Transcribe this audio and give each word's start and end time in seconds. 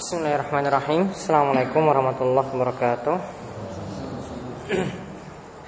Bismillahirrahmanirrahim. 0.00 1.12
Assalamualaikum 1.12 1.84
warahmatullahi 1.84 2.48
wabarakatuh. 2.56 3.16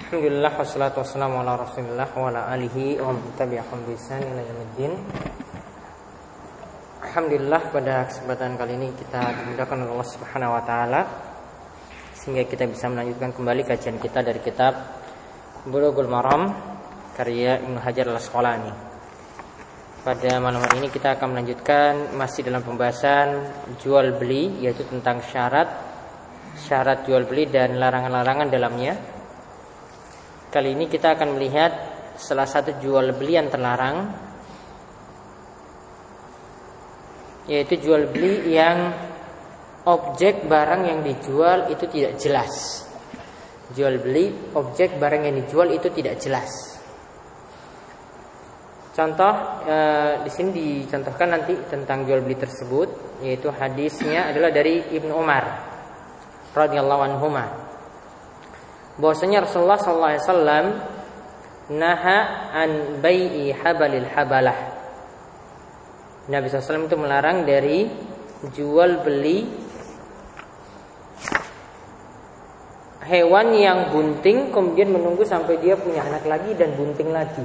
Alhamdulillah 0.09 0.53
wassalatu 0.57 1.05
wassalamu 1.05 1.45
ala 1.45 1.61
rasulillah 1.61 2.09
wa 2.17 2.33
ala 2.33 2.49
alihi 2.49 2.97
wa 2.97 3.13
tabi'ahum 3.37 3.85
bisan 3.85 4.25
ila 4.25 4.41
yamiddin 4.41 4.97
Alhamdulillah 7.05 7.61
pada 7.69 8.09
kesempatan 8.09 8.57
kali 8.57 8.73
ini 8.73 8.89
kita 8.97 9.21
dimudahkan 9.21 9.77
oleh 9.85 10.01
Allah 10.01 10.09
Subhanahu 10.09 10.57
wa 10.57 10.63
taala 10.65 11.01
sehingga 12.17 12.49
kita 12.49 12.65
bisa 12.65 12.89
melanjutkan 12.89 13.37
kembali 13.37 13.61
kajian 13.69 14.01
kita 14.01 14.25
dari 14.25 14.41
kitab 14.41 14.97
Bulughul 15.69 16.09
Maram 16.09 16.49
karya 17.13 17.61
Ibnu 17.61 17.77
Hajar 17.77 18.09
Al-Asqalani. 18.09 18.92
Pada 20.03 20.35
malam 20.43 20.59
hari 20.59 20.83
ini 20.83 20.91
kita 20.91 21.15
akan 21.15 21.31
melanjutkan 21.31 22.11
masih 22.19 22.43
dalam 22.43 22.59
pembahasan 22.59 23.39
jual 23.79 24.19
beli 24.19 24.59
yaitu 24.59 24.83
tentang 24.83 25.23
syarat 25.23 25.71
syarat 26.59 27.07
jual 27.07 27.23
beli 27.23 27.47
dan 27.47 27.79
larangan-larangan 27.79 28.51
dalamnya. 28.51 28.99
Kali 30.51 30.75
ini 30.75 30.91
kita 30.91 31.15
akan 31.15 31.39
melihat 31.39 31.71
salah 32.19 32.43
satu 32.43 32.75
jual 32.83 33.15
beli 33.15 33.39
yang 33.39 33.47
terlarang 33.47 34.11
yaitu 37.47 37.79
jual 37.79 38.03
beli 38.11 38.51
yang 38.51 38.91
objek 39.87 40.51
barang 40.51 40.83
yang 40.83 40.99
dijual 40.99 41.71
itu 41.71 41.87
tidak 41.87 42.19
jelas. 42.19 42.83
Jual 43.71 44.03
beli 44.03 44.51
objek 44.51 44.99
barang 44.99 45.31
yang 45.31 45.35
dijual 45.39 45.71
itu 45.71 45.87
tidak 45.95 46.19
jelas. 46.19 46.72
Contoh 48.93 49.65
e, 49.65 49.77
di 50.21 50.29
sini 50.29 50.49
dicontohkan 50.53 51.33
nanti 51.33 51.57
tentang 51.65 52.05
jual 52.05 52.21
beli 52.21 52.37
tersebut 52.37 53.19
yaitu 53.25 53.49
hadisnya 53.49 54.29
adalah 54.29 54.53
dari 54.53 54.85
Ibnu 54.93 55.09
Umar 55.17 55.65
radhiyallahu 56.53 57.01
anhu. 57.01 57.27
Bahwasanya 59.01 59.49
Rasulullah 59.49 59.81
sallallahu 59.81 60.11
alaihi 60.13 60.25
wasallam 60.29 60.65
naha 61.73 62.17
an 62.53 63.01
bai'i 63.01 63.49
habalil 63.49 64.05
habalah. 64.13 64.57
Nabi 66.23 66.47
SAW 66.47 66.87
itu 66.87 66.95
melarang 66.95 67.43
dari 67.43 67.89
jual 68.53 69.03
beli 69.03 69.43
hewan 73.03 73.51
yang 73.51 73.91
bunting 73.91 74.55
kemudian 74.55 74.95
menunggu 74.95 75.27
sampai 75.27 75.59
dia 75.59 75.75
punya 75.75 76.05
anak 76.07 76.23
lagi 76.23 76.55
dan 76.55 76.71
bunting 76.79 77.11
lagi. 77.11 77.43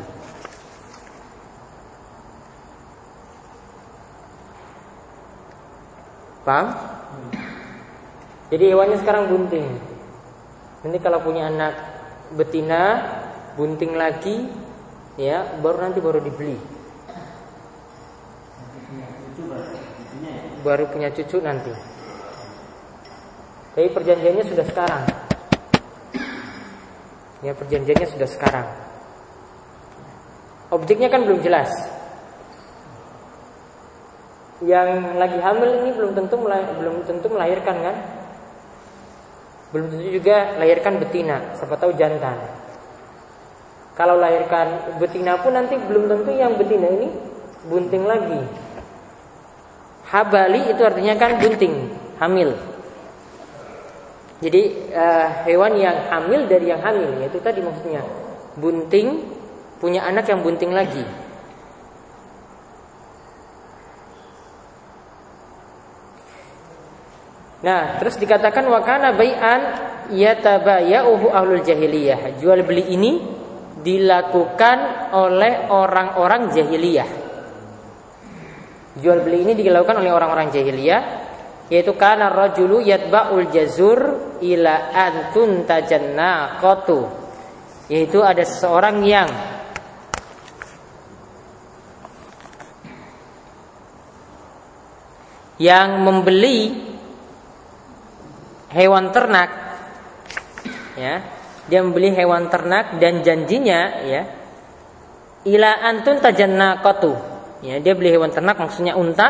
Paham? 6.48 6.72
Jadi 8.48 8.72
hewannya 8.72 8.96
sekarang 9.04 9.28
bunting. 9.28 9.68
Nanti 10.80 10.98
kalau 11.04 11.20
punya 11.20 11.52
anak 11.52 11.76
betina, 12.32 13.04
bunting 13.52 13.92
lagi, 13.92 14.48
ya 15.20 15.44
baru 15.60 15.84
nanti 15.84 16.00
baru 16.00 16.24
dibeli. 16.24 16.56
Baru 20.64 20.88
punya 20.88 21.12
cucu 21.12 21.36
nanti. 21.44 21.72
Tapi 23.76 23.92
perjanjiannya 23.92 24.44
sudah 24.48 24.64
sekarang. 24.64 25.04
Ya 27.44 27.52
perjanjiannya 27.52 28.08
sudah 28.08 28.28
sekarang. 28.32 28.66
Objeknya 30.72 31.12
kan 31.12 31.28
belum 31.28 31.44
jelas 31.44 31.97
yang 34.58 35.14
lagi 35.14 35.38
hamil 35.38 35.86
ini 35.86 35.90
belum 35.94 36.18
tentu 36.18 36.34
belum 36.42 37.06
tentu 37.06 37.26
melahirkan 37.30 37.76
kan? 37.78 37.96
Belum 39.70 39.86
tentu 39.92 40.08
juga 40.08 40.58
lahirkan 40.58 40.98
betina, 40.98 41.54
siapa 41.54 41.76
tahu 41.76 41.94
jantan. 41.94 42.40
Kalau 43.94 44.18
lahirkan 44.18 44.98
betina 45.02 45.38
pun 45.42 45.54
nanti 45.54 45.74
belum 45.76 46.06
tentu 46.06 46.30
yang 46.34 46.54
betina 46.54 46.86
ini 46.86 47.08
bunting 47.66 48.04
lagi. 48.06 48.40
Habali 50.08 50.72
itu 50.72 50.82
artinya 50.86 51.14
kan 51.20 51.36
bunting, 51.36 51.74
hamil. 52.16 52.56
Jadi 54.38 54.88
uh, 54.94 55.44
hewan 55.44 55.74
yang 55.76 56.08
hamil 56.08 56.46
dari 56.46 56.70
yang 56.70 56.80
hamil, 56.80 57.18
yaitu 57.20 57.42
tadi 57.42 57.58
maksudnya 57.58 58.06
bunting 58.56 59.26
punya 59.82 60.06
anak 60.06 60.30
yang 60.30 60.40
bunting 60.40 60.72
lagi. 60.72 61.04
Nah, 67.58 67.98
terus 67.98 68.14
dikatakan 68.22 68.62
wakana 68.70 69.18
bai'an 69.18 69.60
yatabaya'uhu 70.14 71.26
ahlul 71.34 71.62
jahiliyah. 71.66 72.38
Jual 72.38 72.62
beli 72.62 72.94
ini 72.94 73.12
dilakukan 73.82 75.10
oleh 75.14 75.66
orang-orang 75.66 76.54
jahiliyah. 76.54 77.10
Jual 78.98 79.22
beli 79.22 79.46
ini 79.46 79.52
dilakukan 79.58 80.02
oleh 80.02 80.10
orang-orang 80.10 80.50
jahiliyah 80.54 81.02
yaitu 81.68 81.92
kana 82.00 82.32
rajulu 82.32 82.80
yatba'ul 82.80 83.52
jazur 83.52 84.00
ila 84.40 84.74
antun 84.94 85.68
tajannaqatu. 85.68 87.00
Yaitu 87.92 88.20
ada 88.24 88.44
seseorang 88.44 89.04
yang 89.04 89.28
yang 95.58 96.06
membeli 96.06 96.87
hewan 98.72 99.10
ternak 99.14 99.50
ya. 100.96 101.14
Dia 101.68 101.84
membeli 101.84 102.16
hewan 102.16 102.48
ternak 102.48 102.96
dan 102.96 103.20
janjinya 103.20 104.00
ya 104.08 104.22
ila 105.44 105.70
antun 105.84 106.20
tajannaqatu. 106.20 107.12
Ya 107.60 107.76
dia 107.82 107.92
beli 107.92 108.14
hewan 108.14 108.32
ternak 108.32 108.56
maksudnya 108.56 108.96
unta 108.96 109.28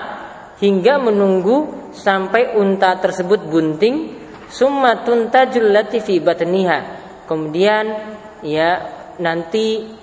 hingga 0.63 1.03
menunggu 1.03 1.91
sampai 1.95 2.55
unta 2.55 2.95
tersebut 3.03 3.51
bunting 3.51 4.15
summa 4.47 5.03
tuntajul 5.03 5.75
lati 5.75 5.99
fi 5.99 6.23
batniha. 6.23 6.79
Kemudian 7.27 7.85
ya 8.47 8.87
nanti 9.19 9.99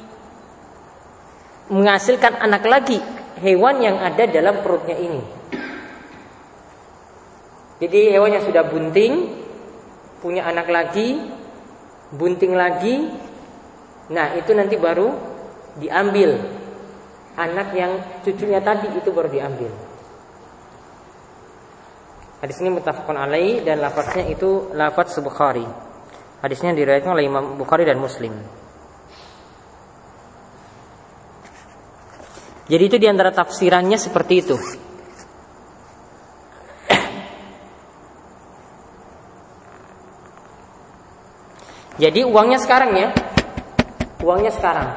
menghasilkan 1.71 2.37
anak 2.43 2.63
lagi 2.67 2.99
hewan 3.41 3.81
yang 3.81 3.97
ada 3.97 4.29
dalam 4.29 4.61
perutnya 4.61 4.93
ini 4.99 5.34
jadi 7.75 8.15
hewan 8.15 8.39
yang 8.39 8.45
sudah 8.47 8.63
bunting 8.63 9.43
punya 10.23 10.47
anak 10.47 10.71
lagi, 10.71 11.19
bunting 12.15 12.55
lagi, 12.55 13.11
nah 14.09 14.33
itu 14.39 14.55
nanti 14.55 14.79
baru 14.79 15.11
diambil 15.75 16.39
anak 17.35 17.75
yang 17.75 17.91
cucunya 18.23 18.63
tadi 18.63 18.87
itu 18.95 19.11
baru 19.11 19.27
diambil. 19.27 19.71
Hadis 22.39 22.61
ini 22.63 22.71
mutafakun 22.71 23.19
alai 23.19 23.59
dan 23.63 23.83
lafaznya 23.83 24.27
itu 24.31 24.71
lafaz 24.71 25.19
Bukhari. 25.19 25.65
Hadisnya 26.39 26.77
diriwayatkan 26.77 27.11
oleh 27.11 27.25
Imam 27.27 27.59
Bukhari 27.59 27.83
dan 27.83 27.97
Muslim. 27.99 28.31
Jadi 32.65 32.83
itu 32.85 32.97
di 32.97 33.07
antara 33.09 33.29
tafsirannya 33.29 33.97
seperti 33.97 34.33
itu. 34.41 34.57
Jadi 41.95 42.27
uangnya 42.27 42.59
sekarang 42.59 42.91
ya. 42.99 43.09
Uangnya 44.19 44.51
sekarang. 44.51 44.89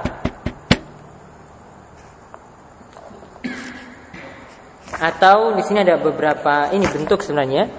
Atau 4.98 5.54
di 5.54 5.62
sini 5.62 5.86
ada 5.86 5.94
beberapa 5.94 6.74
ini 6.74 6.82
bentuk 6.90 7.22
sebenarnya. 7.22 7.70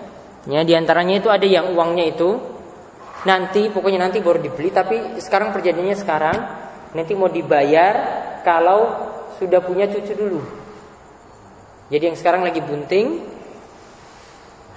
Ya, 0.48 0.63
di 0.63 0.71
antaranya 0.71 1.19
itu 1.19 1.27
ada 1.27 1.44
yang 1.44 1.75
uangnya 1.75 2.16
itu 2.16 2.39
nanti 3.27 3.68
pokoknya 3.68 4.07
nanti 4.07 4.24
baru 4.24 4.39
dibeli 4.39 4.71
tapi 4.71 5.19
sekarang 5.19 5.51
perjanjiannya 5.51 5.98
sekarang 6.00 6.38
nanti 6.95 7.12
mau 7.19 7.27
dibayar 7.27 7.94
kalau 8.48 9.12
sudah 9.36 9.60
punya 9.60 9.92
cucu 9.92 10.15
dulu. 10.15 10.39
Jadi 11.92 12.04
yang 12.07 12.15
sekarang 12.15 12.48
lagi 12.48 12.63
bunting 12.63 13.19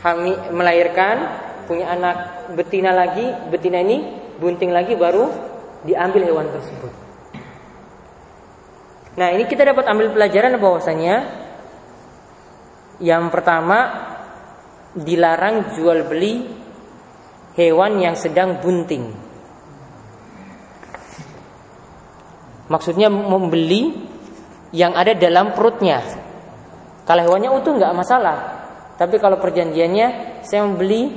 hamil 0.02 0.50
melahirkan 0.50 1.30
punya 1.70 1.94
anak 1.94 2.50
betina 2.58 2.90
lagi, 2.90 3.30
betina 3.54 3.78
ini 3.78 4.21
bunting 4.42 4.74
lagi 4.74 4.98
baru 4.98 5.30
diambil 5.86 6.26
hewan 6.26 6.50
tersebut. 6.50 6.92
Nah, 9.12 9.28
ini 9.30 9.46
kita 9.46 9.62
dapat 9.62 9.86
ambil 9.86 10.10
pelajaran 10.10 10.58
bahwasanya 10.58 11.14
yang 12.98 13.30
pertama 13.30 14.10
dilarang 14.98 15.78
jual 15.78 16.10
beli 16.10 16.48
hewan 17.54 18.02
yang 18.02 18.18
sedang 18.18 18.58
bunting. 18.58 19.12
Maksudnya 22.72 23.12
membeli 23.12 23.92
yang 24.72 24.96
ada 24.96 25.12
dalam 25.12 25.52
perutnya. 25.52 26.00
Kalau 27.04 27.20
hewannya 27.20 27.52
utuh 27.52 27.76
nggak 27.76 27.92
masalah. 27.92 28.64
Tapi 28.96 29.20
kalau 29.20 29.36
perjanjiannya 29.36 30.40
saya 30.46 30.64
membeli 30.64 31.12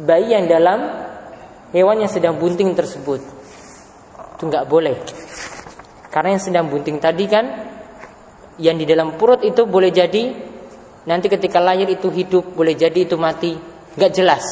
bayi 0.00 0.32
yang 0.32 0.48
dalam 0.48 1.07
hewan 1.72 2.04
yang 2.04 2.10
sedang 2.10 2.36
bunting 2.36 2.72
tersebut. 2.72 3.20
Itu 4.38 4.42
nggak 4.48 4.66
boleh. 4.68 4.96
Karena 6.08 6.36
yang 6.36 6.42
sedang 6.42 6.66
bunting 6.72 6.96
tadi 7.02 7.24
kan 7.28 7.46
yang 8.58 8.74
di 8.80 8.88
dalam 8.88 9.14
perut 9.14 9.44
itu 9.44 9.68
boleh 9.68 9.92
jadi 9.92 10.34
nanti 11.04 11.26
ketika 11.30 11.60
lahir 11.60 11.86
itu 11.88 12.08
hidup, 12.10 12.56
boleh 12.56 12.74
jadi 12.74 13.06
itu 13.06 13.16
mati, 13.20 13.54
nggak 13.94 14.12
jelas. 14.12 14.44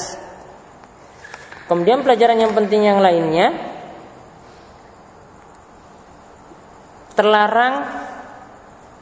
Kemudian 1.67 2.07
pelajaran 2.07 2.39
yang 2.39 2.55
penting 2.55 2.87
yang 2.87 3.03
lainnya 3.03 3.51
terlarang 7.19 7.75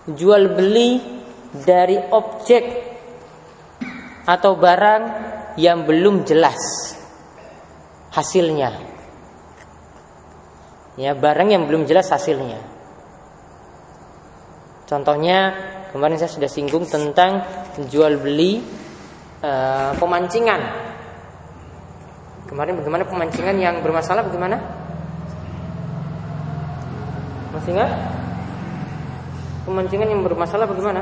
jual 0.08 0.55
beli 0.56 1.02
dari 1.52 1.99
objek 1.99 2.64
atau 4.25 4.56
barang 4.56 5.02
yang 5.60 5.84
belum 5.84 6.25
jelas 6.25 6.94
hasilnya. 8.14 8.70
Ya, 10.94 11.11
barang 11.19 11.50
yang 11.50 11.66
belum 11.66 11.90
jelas 11.90 12.06
hasilnya. 12.14 12.62
Contohnya 14.87 15.50
kemarin 15.90 16.22
saya 16.22 16.31
sudah 16.31 16.46
singgung 16.46 16.87
tentang 16.87 17.43
jual 17.90 18.22
beli 18.22 18.62
e, 19.43 19.52
pemancingan. 19.99 20.61
Kemarin 22.46 22.78
bagaimana 22.78 23.02
pemancingan 23.02 23.56
yang 23.58 23.82
bermasalah 23.82 24.22
bagaimana? 24.22 24.62
Masih 27.58 27.75
ingat? 27.75 27.90
Pemancingan 29.67 30.08
yang 30.14 30.22
bermasalah 30.22 30.70
bagaimana? 30.70 31.00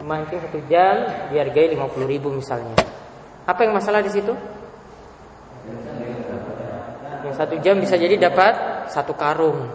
Memancing 0.00 0.38
satu 0.38 0.62
jam 0.70 1.28
dihargai 1.34 1.74
50 1.74 2.06
ribu 2.06 2.30
misalnya. 2.32 2.95
Apa 3.46 3.62
yang 3.62 3.78
masalah 3.78 4.02
di 4.02 4.10
situ? 4.10 4.34
Yang 7.22 7.34
satu 7.38 7.54
jam 7.62 7.78
bisa 7.78 7.94
jadi 7.94 8.18
dapat 8.18 8.86
satu 8.90 9.14
karung. 9.14 9.70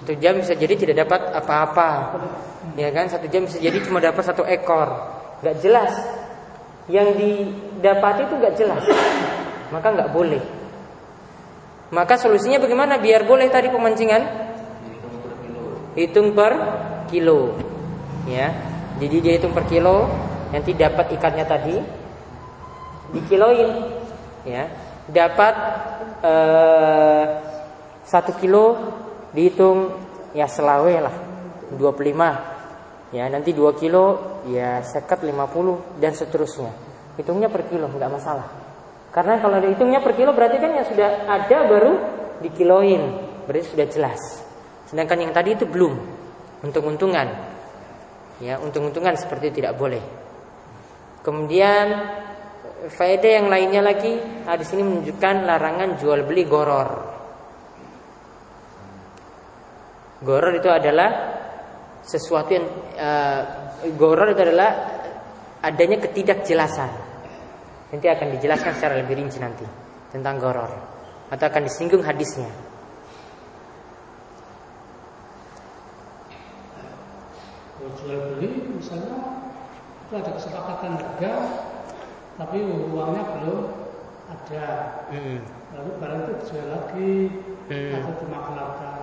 Satu 0.00 0.16
jam 0.16 0.40
bisa 0.40 0.56
jadi 0.56 0.72
tidak 0.72 1.04
dapat 1.04 1.28
apa-apa. 1.36 2.16
Ya 2.80 2.88
kan? 2.88 3.12
Satu 3.12 3.28
jam 3.28 3.44
bisa 3.44 3.60
jadi 3.60 3.76
cuma 3.84 4.00
dapat 4.00 4.24
satu 4.24 4.48
ekor. 4.48 4.88
Gak 5.44 5.60
jelas. 5.60 5.92
Yang 6.88 7.20
didapati 7.20 8.24
itu 8.24 8.34
gak 8.40 8.54
jelas. 8.56 8.84
Maka 9.68 9.92
gak 9.92 10.10
boleh. 10.16 10.40
Maka 11.92 12.16
solusinya 12.16 12.56
bagaimana 12.56 12.96
biar 12.96 13.28
boleh 13.28 13.52
tadi 13.52 13.68
pemancingan? 13.68 14.22
Hitung 15.92 16.32
per 16.32 16.52
kilo. 17.12 17.52
Ya. 18.24 18.48
Jadi 19.00 19.16
dia 19.24 19.32
hitung 19.40 19.56
per 19.56 19.64
kilo, 19.68 20.08
nanti 20.52 20.76
dapat 20.76 21.16
ikannya 21.16 21.44
tadi 21.48 21.99
dikiloin. 23.14 23.68
Ya. 24.46 24.70
Dapat 25.10 25.54
eh, 26.22 27.24
satu 28.06 28.32
kilo 28.38 28.78
dihitung 29.34 29.94
ya 30.34 30.46
selawe 30.46 30.94
lah 31.02 31.14
25 31.74 33.14
ya 33.14 33.26
nanti 33.30 33.50
2 33.54 33.74
kilo 33.78 34.38
ya 34.46 34.82
sekat 34.82 35.22
50 35.26 36.02
dan 36.02 36.14
seterusnya 36.14 36.70
hitungnya 37.18 37.46
per 37.50 37.66
kilo 37.70 37.90
nggak 37.90 38.10
masalah 38.10 38.46
karena 39.10 39.42
kalau 39.42 39.58
dihitungnya 39.58 39.98
per 40.02 40.14
kilo 40.14 40.30
berarti 40.30 40.62
kan 40.62 40.70
yang 40.70 40.86
sudah 40.86 41.26
ada 41.26 41.58
baru 41.66 41.92
dikiloin. 42.46 43.02
Berarti 43.44 43.74
sudah 43.74 43.86
jelas. 43.90 44.20
Sedangkan 44.86 45.18
yang 45.26 45.32
tadi 45.34 45.58
itu 45.58 45.66
belum. 45.66 45.94
Untung-untungan. 46.62 47.28
Ya, 48.38 48.56
untung-untungan 48.62 49.18
seperti 49.18 49.50
itu 49.50 49.56
tidak 49.64 49.76
boleh. 49.76 50.00
Kemudian 51.26 51.86
faedah 52.88 53.30
yang 53.42 53.46
lainnya 53.52 53.84
lagi, 53.84 54.16
nah, 54.46 54.56
di 54.56 54.64
sini 54.64 54.80
menunjukkan 54.80 55.34
larangan 55.44 56.00
jual 56.00 56.24
beli 56.24 56.48
goror. 56.48 56.88
Goror 60.24 60.52
itu 60.56 60.68
adalah 60.68 61.10
sesuatu 62.00 62.50
yang 62.52 62.66
uh, 62.96 63.40
goror 63.96 64.32
itu 64.32 64.40
adalah 64.48 64.70
adanya 65.60 66.00
ketidakjelasan. 66.00 66.90
Nanti 67.90 68.06
akan 68.06 68.28
dijelaskan 68.38 68.72
secara 68.76 69.00
lebih 69.00 69.18
rinci 69.18 69.40
nanti 69.42 69.66
tentang 70.12 70.38
goror 70.38 70.72
atau 71.28 71.44
akan 71.44 71.62
disinggung 71.66 72.04
hadisnya. 72.04 72.48
Jual 78.00 78.36
beli 78.36 78.76
misalnya 78.76 79.18
itu 80.08 80.14
ada 80.16 80.30
kesepakatan 80.36 80.90
harga 81.00 81.32
tapi 82.40 82.56
uangnya 82.64 83.22
belum 83.36 83.60
ada. 84.32 84.66
Mm. 85.12 85.38
Lalu 85.76 85.90
barang 86.00 86.20
itu 86.24 86.32
dijual 86.40 86.66
lagi 86.72 87.14
mm. 87.68 87.92
atau 88.00 88.12
dimaklarkan. 88.24 89.00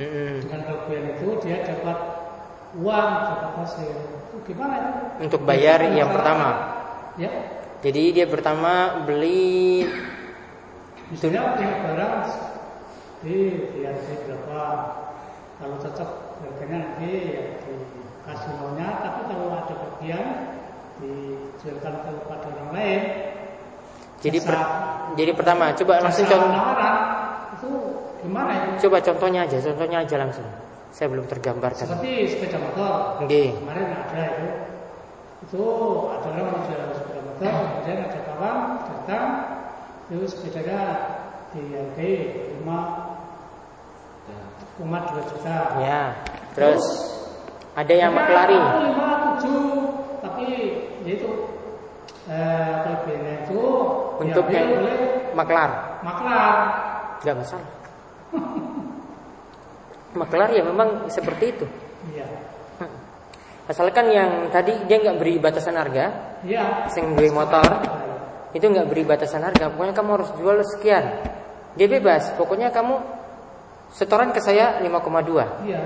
Mm. 0.00 0.34
Dengan 0.40 0.60
kelebihan 0.64 1.04
itu 1.12 1.28
dia 1.44 1.56
dapat 1.68 1.98
uang, 2.80 3.10
dapat 3.28 3.52
hasil. 3.60 3.96
Itu 4.32 4.36
gimana 4.48 4.74
itu? 4.80 4.92
Untuk 5.28 5.40
bayar 5.44 5.84
yang 5.84 6.08
pertama. 6.16 6.48
Ya, 7.16 7.32
jadi 7.80 8.02
dia 8.12 8.26
pertama 8.28 9.04
beli 9.08 9.88
Misalnya 11.08 11.56
punya 11.56 11.70
barang 11.80 12.16
di 13.24 13.36
harga 13.80 14.14
berapa 14.28 14.64
Kalau 15.56 15.76
cocok 15.80 16.10
harganya 16.44 16.76
nanti 16.82 17.08
ya 17.32 17.42
dikasih 17.64 18.52
maunya 18.60 18.88
Tapi 19.00 19.20
kalau 19.32 19.48
ada 19.48 19.74
bagian 19.80 20.26
dijualkan 21.02 21.92
kepada 22.04 22.46
orang 22.52 22.70
lain 22.72 23.02
Jadi 24.16 24.38
per, 24.40 24.56
jadi 25.14 25.30
pertama 25.36 25.70
coba 25.76 26.00
langsung 26.00 26.24
contoh 26.24 26.48
itu 27.56 27.70
gimana 28.24 28.52
itu? 28.52 28.88
Coba 28.88 28.96
contohnya 29.04 29.44
aja, 29.44 29.60
contohnya 29.60 29.98
aja 30.02 30.16
langsung. 30.18 30.48
Saya 30.90 31.12
belum 31.12 31.28
tergambarkan. 31.28 31.84
Seperti 31.84 32.12
sepeda 32.32 32.58
motor. 32.58 33.20
Okay. 33.28 33.52
Kemarin 33.52 33.86
ada 33.92 34.22
itu. 34.40 34.48
Itu 35.46 35.64
ada 36.10 36.26
orang 36.32 36.48
menjual 36.58 36.90
sepeda 36.96 37.20
motor 37.22 37.52
kemudian 37.52 37.98
ada 38.08 38.18
kawan 38.24 38.56
datang 38.88 39.28
itu 40.06 40.26
sepedanya 40.30 40.80
dihargai 41.52 42.14
lima 42.56 42.78
koma 44.76 44.98
dua 45.08 45.22
juta 45.24 45.58
ya 45.80 46.02
terus, 46.52 46.80
terus 46.80 46.84
ada 47.76 47.94
yang 47.96 48.12
maklari 48.12 48.56
lima 48.56 49.08
tujuh 49.40 49.64
tapi 50.36 50.52
eh, 52.28 52.74
kelebihannya 52.84 53.34
itu 53.48 53.60
untuk 54.20 54.44
yang 54.52 54.68
oleh 54.84 54.96
maklar 55.32 56.00
maklar 56.04 56.56
nggak 57.24 57.36
masalah 57.40 57.70
maklar 60.12 60.48
ya 60.52 60.60
memang 60.60 61.08
seperti 61.08 61.44
itu 61.56 61.66
iya 62.12 62.28
Asalkan 63.66 64.14
yang 64.14 64.46
tadi 64.54 64.70
dia 64.86 65.02
nggak 65.02 65.18
beri 65.18 65.42
batasan 65.42 65.74
harga, 65.74 66.38
ya. 66.46 66.86
sing 66.86 67.18
beli 67.18 67.34
motor 67.34 67.66
itu 68.54 68.62
nggak 68.62 68.86
beri 68.86 69.02
batasan 69.02 69.42
harga. 69.42 69.74
Pokoknya 69.74 69.90
kamu 69.90 70.10
harus 70.14 70.30
jual 70.38 70.56
sekian. 70.62 71.04
Dia 71.74 71.90
bebas. 71.90 72.30
Pokoknya 72.38 72.70
kamu 72.70 72.94
setoran 73.90 74.30
ke 74.30 74.38
saya 74.38 74.78
5,2. 74.78 75.66
Iya. 75.66 75.82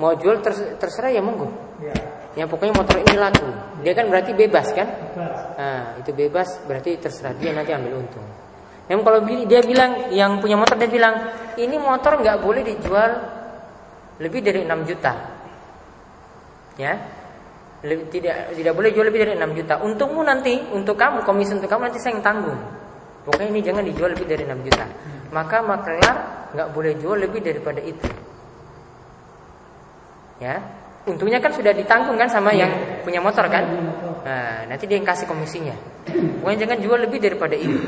Mau 0.00 0.16
jual 0.16 0.40
terserah 0.80 1.12
ya 1.12 1.20
monggo. 1.20 1.52
Iya. 1.84 1.92
Ya 2.40 2.48
pokoknya 2.48 2.72
motor 2.72 2.96
ini 3.04 3.20
laku. 3.20 3.48
Dia 3.84 3.92
kan 3.92 4.08
berarti 4.08 4.32
bebas 4.32 4.72
kan? 4.72 4.88
Bebas. 4.88 5.38
Nah, 5.60 6.00
itu 6.00 6.10
bebas 6.16 6.48
berarti 6.64 6.96
terserah 6.96 7.36
dia 7.36 7.52
nanti 7.52 7.76
ambil 7.76 8.00
untung. 8.00 8.24
Yang 8.88 9.04
kalau 9.04 9.20
dia 9.28 9.60
bilang 9.60 10.08
yang 10.08 10.40
punya 10.40 10.56
motor 10.56 10.80
dia 10.80 10.88
bilang 10.88 11.20
ini 11.60 11.76
motor 11.76 12.16
nggak 12.16 12.40
boleh 12.40 12.64
dijual 12.64 13.10
lebih 14.20 14.40
dari 14.44 14.60
6 14.68 14.88
juta 14.88 15.12
ya 16.76 16.92
tidak 18.12 18.52
tidak 18.52 18.72
boleh 18.76 18.90
jual 18.92 19.08
lebih 19.08 19.20
dari 19.24 19.32
6 19.40 19.56
juta 19.56 19.74
untukmu 19.80 20.20
nanti 20.20 20.52
untuk 20.76 21.00
kamu 21.00 21.24
komisi 21.24 21.56
untuk 21.56 21.72
kamu 21.72 21.88
nanti 21.88 21.98
saya 22.04 22.20
yang 22.20 22.24
tanggung 22.24 22.60
pokoknya 23.24 23.48
ini 23.48 23.60
jangan 23.64 23.82
dijual 23.88 24.12
lebih 24.12 24.28
dari 24.28 24.44
6 24.44 24.66
juta 24.68 24.84
maka 25.32 25.64
maklar 25.64 26.16
nggak 26.52 26.68
boleh 26.76 26.92
jual 27.00 27.16
lebih 27.16 27.40
daripada 27.40 27.80
itu 27.80 28.08
ya 30.44 30.60
untungnya 31.10 31.42
kan 31.42 31.50
sudah 31.50 31.74
ditanggung 31.74 32.14
kan 32.14 32.30
sama 32.30 32.54
yang 32.54 32.70
punya 33.02 33.18
motor 33.18 33.50
kan 33.50 33.64
nah 34.22 34.64
nanti 34.70 34.86
dia 34.86 34.96
yang 34.96 35.08
kasih 35.08 35.26
komisinya 35.26 35.74
pokoknya 36.40 36.58
jangan 36.66 36.78
jual 36.78 36.98
lebih 37.02 37.18
daripada 37.18 37.58
itu 37.58 37.78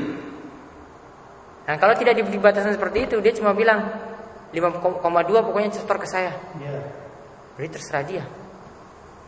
nah 1.63 1.79
kalau 1.79 1.95
tidak 1.95 2.19
diberi 2.19 2.43
batasan 2.43 2.75
seperti 2.75 3.07
itu 3.07 3.17
dia 3.23 3.33
cuma 3.39 3.55
bilang 3.55 3.87
5,2 4.51 5.01
pokoknya 5.47 5.71
setor 5.73 5.97
ke 6.03 6.09
saya 6.11 6.35
iya. 6.59 6.83
berarti 7.57 7.71
terserah 7.79 8.05
dia 8.05 8.25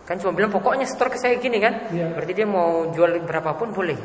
Kan 0.05 0.21
cuma 0.21 0.37
bilang 0.37 0.53
pokoknya 0.53 0.85
setor 0.85 1.09
ke 1.09 1.17
saya 1.17 1.41
gini 1.41 1.57
kan. 1.57 1.89
Berarti 1.89 2.33
dia 2.37 2.45
mau 2.45 2.93
jual 2.93 3.25
berapapun 3.25 3.73
boleh. 3.73 3.97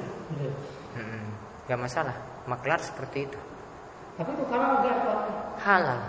Hmm, 0.96 1.24
gak 1.68 1.80
masalah. 1.80 2.16
Maklar 2.48 2.80
seperti 2.80 3.28
itu. 3.28 3.40
Tapi 4.16 4.32
itu 4.36 4.44
halal 4.48 4.76
Halal. 5.60 6.00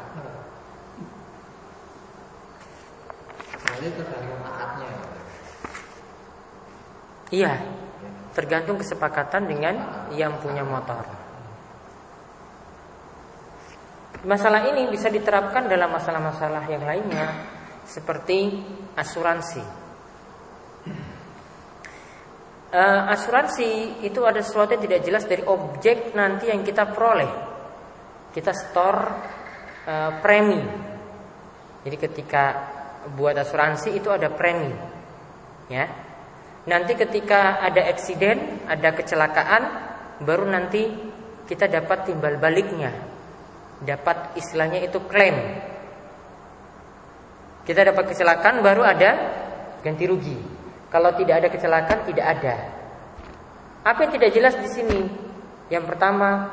Iya, 7.31 7.63
tergantung 8.35 8.83
kesepakatan 8.83 9.47
dengan 9.47 9.75
yang 10.11 10.43
punya 10.43 10.67
motor. 10.67 11.07
Masalah 14.27 14.69
ini 14.69 14.91
bisa 14.91 15.09
diterapkan 15.09 15.71
dalam 15.71 15.95
masalah-masalah 15.95 16.67
yang 16.69 16.85
lainnya 16.85 17.29
seperti 17.87 18.59
asuransi. 18.99 19.65
Uh, 22.71 23.03
asuransi 23.11 24.03
itu 24.07 24.23
ada 24.23 24.43
sesuatu 24.43 24.79
yang 24.79 24.85
tidak 24.87 25.01
jelas 25.03 25.25
dari 25.27 25.43
objek 25.43 26.15
nanti 26.15 26.51
yang 26.51 26.63
kita 26.63 26.87
peroleh. 26.91 27.31
Kita 28.31 28.53
store 28.55 29.03
uh, 29.87 30.11
premi. 30.23 30.63
Jadi 31.83 31.97
ketika 31.97 32.45
buat 33.17 33.37
asuransi 33.37 33.97
itu 33.97 34.13
ada 34.13 34.29
premi. 34.29 34.73
Ya. 35.73 35.89
Nanti 36.69 36.93
ketika 36.93 37.65
ada 37.65 37.89
eksiden, 37.89 38.69
ada 38.69 38.93
kecelakaan, 38.93 39.63
baru 40.21 40.45
nanti 40.45 40.93
kita 41.49 41.67
dapat 41.67 42.05
timbal 42.05 42.37
baliknya. 42.37 42.93
Dapat 43.81 44.37
istilahnya 44.37 44.85
itu 44.85 45.01
klaim. 45.09 45.37
Kita 47.65 47.81
dapat 47.81 48.13
kecelakaan 48.13 48.61
baru 48.61 48.85
ada 48.85 49.11
ganti 49.81 50.05
rugi. 50.05 50.37
Kalau 50.93 51.17
tidak 51.17 51.41
ada 51.41 51.49
kecelakaan 51.49 52.01
tidak 52.05 52.27
ada. 52.29 52.55
Apa 53.81 54.05
yang 54.05 54.13
tidak 54.21 54.31
jelas 54.37 54.55
di 54.61 54.69
sini? 54.69 55.01
Yang 55.73 55.85
pertama, 55.95 56.51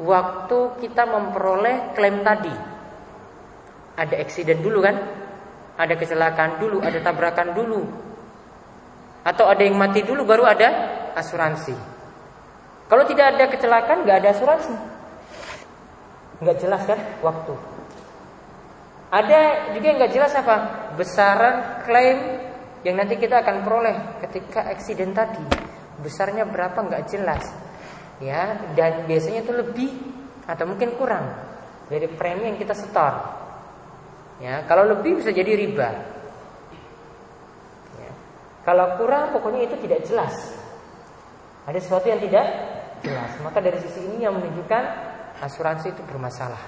waktu 0.00 0.58
kita 0.80 1.04
memperoleh 1.04 1.92
klaim 1.92 2.24
tadi. 2.24 2.54
Ada 3.98 4.16
eksiden 4.24 4.64
dulu 4.64 4.80
kan? 4.80 4.96
Ada 5.76 5.94
kecelakaan 5.96 6.60
dulu, 6.60 6.84
ada 6.84 7.00
tabrakan 7.00 7.56
dulu, 7.56 7.82
atau 9.22 9.46
ada 9.46 9.62
yang 9.62 9.78
mati 9.78 10.02
dulu 10.02 10.26
baru 10.26 10.42
ada 10.42 10.68
asuransi. 11.14 11.74
Kalau 12.90 13.04
tidak 13.06 13.38
ada 13.38 13.44
kecelakaan 13.48 14.04
nggak 14.04 14.18
ada 14.20 14.28
asuransi. 14.34 14.74
Nggak 16.42 16.56
jelas 16.58 16.82
kan 16.84 17.00
waktu. 17.22 17.54
Ada 19.12 19.40
juga 19.76 19.84
yang 19.86 19.98
nggak 20.02 20.12
jelas 20.12 20.32
apa 20.34 20.56
besaran 20.98 21.84
klaim 21.86 22.18
yang 22.82 22.98
nanti 22.98 23.14
kita 23.16 23.40
akan 23.46 23.62
peroleh 23.62 23.96
ketika 24.26 24.66
eksiden 24.74 25.14
tadi. 25.14 25.44
Besarnya 26.02 26.42
berapa 26.44 26.76
nggak 26.82 27.04
jelas. 27.08 27.46
Ya, 28.18 28.54
dan 28.78 29.06
biasanya 29.06 29.42
itu 29.42 29.52
lebih 29.54 29.90
atau 30.46 30.66
mungkin 30.66 30.94
kurang 30.98 31.26
dari 31.86 32.06
premi 32.10 32.50
yang 32.50 32.58
kita 32.58 32.74
setor. 32.74 33.41
Ya, 34.42 34.66
kalau 34.66 34.90
lebih 34.90 35.22
bisa 35.22 35.30
jadi 35.30 35.54
riba. 35.54 36.12
Kalau 38.62 38.94
kurang 38.94 39.34
pokoknya 39.34 39.66
itu 39.66 39.76
tidak 39.86 40.06
jelas. 40.06 40.34
Ada 41.66 41.78
sesuatu 41.82 42.06
yang 42.06 42.22
tidak 42.22 42.46
jelas. 43.02 43.30
Maka 43.42 43.58
dari 43.58 43.78
sisi 43.82 44.06
ini 44.06 44.22
yang 44.22 44.38
menunjukkan 44.38 44.82
asuransi 45.42 45.90
itu 45.90 46.02
bermasalah. 46.06 46.62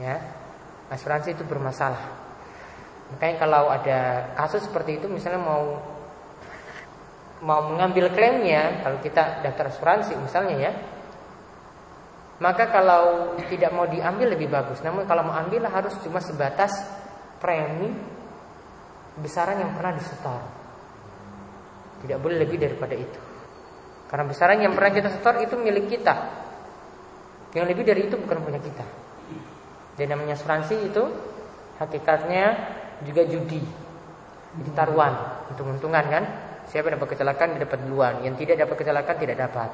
Ya. 0.00 0.16
Asuransi 0.88 1.36
itu 1.36 1.44
bermasalah. 1.44 2.00
Makanya 3.12 3.36
kalau 3.40 3.68
ada 3.68 4.32
kasus 4.36 4.64
seperti 4.64 5.00
itu 5.00 5.06
misalnya 5.08 5.40
mau 5.40 5.80
mau 7.38 7.60
mengambil 7.70 8.10
klaimnya 8.12 8.82
kalau 8.82 8.98
kita 8.98 9.40
daftar 9.46 9.70
asuransi 9.70 10.12
misalnya 10.18 10.56
ya 10.58 10.72
maka 12.38 12.70
kalau 12.70 13.34
tidak 13.50 13.74
mau 13.74 13.86
diambil 13.90 14.34
lebih 14.34 14.46
bagus 14.46 14.78
namun 14.82 15.06
kalau 15.06 15.26
mau 15.26 15.36
ambil 15.38 15.66
harus 15.66 15.94
cuma 16.02 16.22
sebatas 16.22 16.74
premi 17.38 17.90
besaran 19.18 19.58
yang 19.58 19.74
pernah 19.74 19.94
disetor. 19.98 20.40
Tidak 21.98 22.18
boleh 22.22 22.38
lebih 22.46 22.58
daripada 22.62 22.94
itu. 22.94 23.20
Karena 24.06 24.24
besaran 24.24 24.62
yang 24.62 24.72
pernah 24.72 24.92
kita 24.94 25.08
setor 25.10 25.42
itu 25.42 25.58
milik 25.58 25.90
kita. 25.90 26.14
Yang 27.52 27.66
lebih 27.74 27.84
dari 27.84 28.00
itu 28.06 28.16
bukan 28.16 28.38
punya 28.40 28.60
kita. 28.62 28.86
Dan 29.98 30.14
namanya 30.14 30.38
asuransi 30.38 30.74
itu 30.86 31.02
hakikatnya 31.82 32.44
juga 33.02 33.26
judi. 33.26 33.60
Jadi 34.62 34.70
taruhan, 34.72 35.44
untung-untungan 35.52 36.04
kan. 36.06 36.24
Siapa 36.68 36.92
yang 36.92 37.00
dapat 37.00 37.16
kecelakaan 37.16 37.56
dia 37.56 37.64
dapat 37.64 37.78
duluan, 37.88 38.14
yang 38.20 38.36
tidak 38.36 38.60
dapat 38.60 38.76
kecelakaan 38.84 39.16
tidak 39.18 39.36
dapat. 39.40 39.70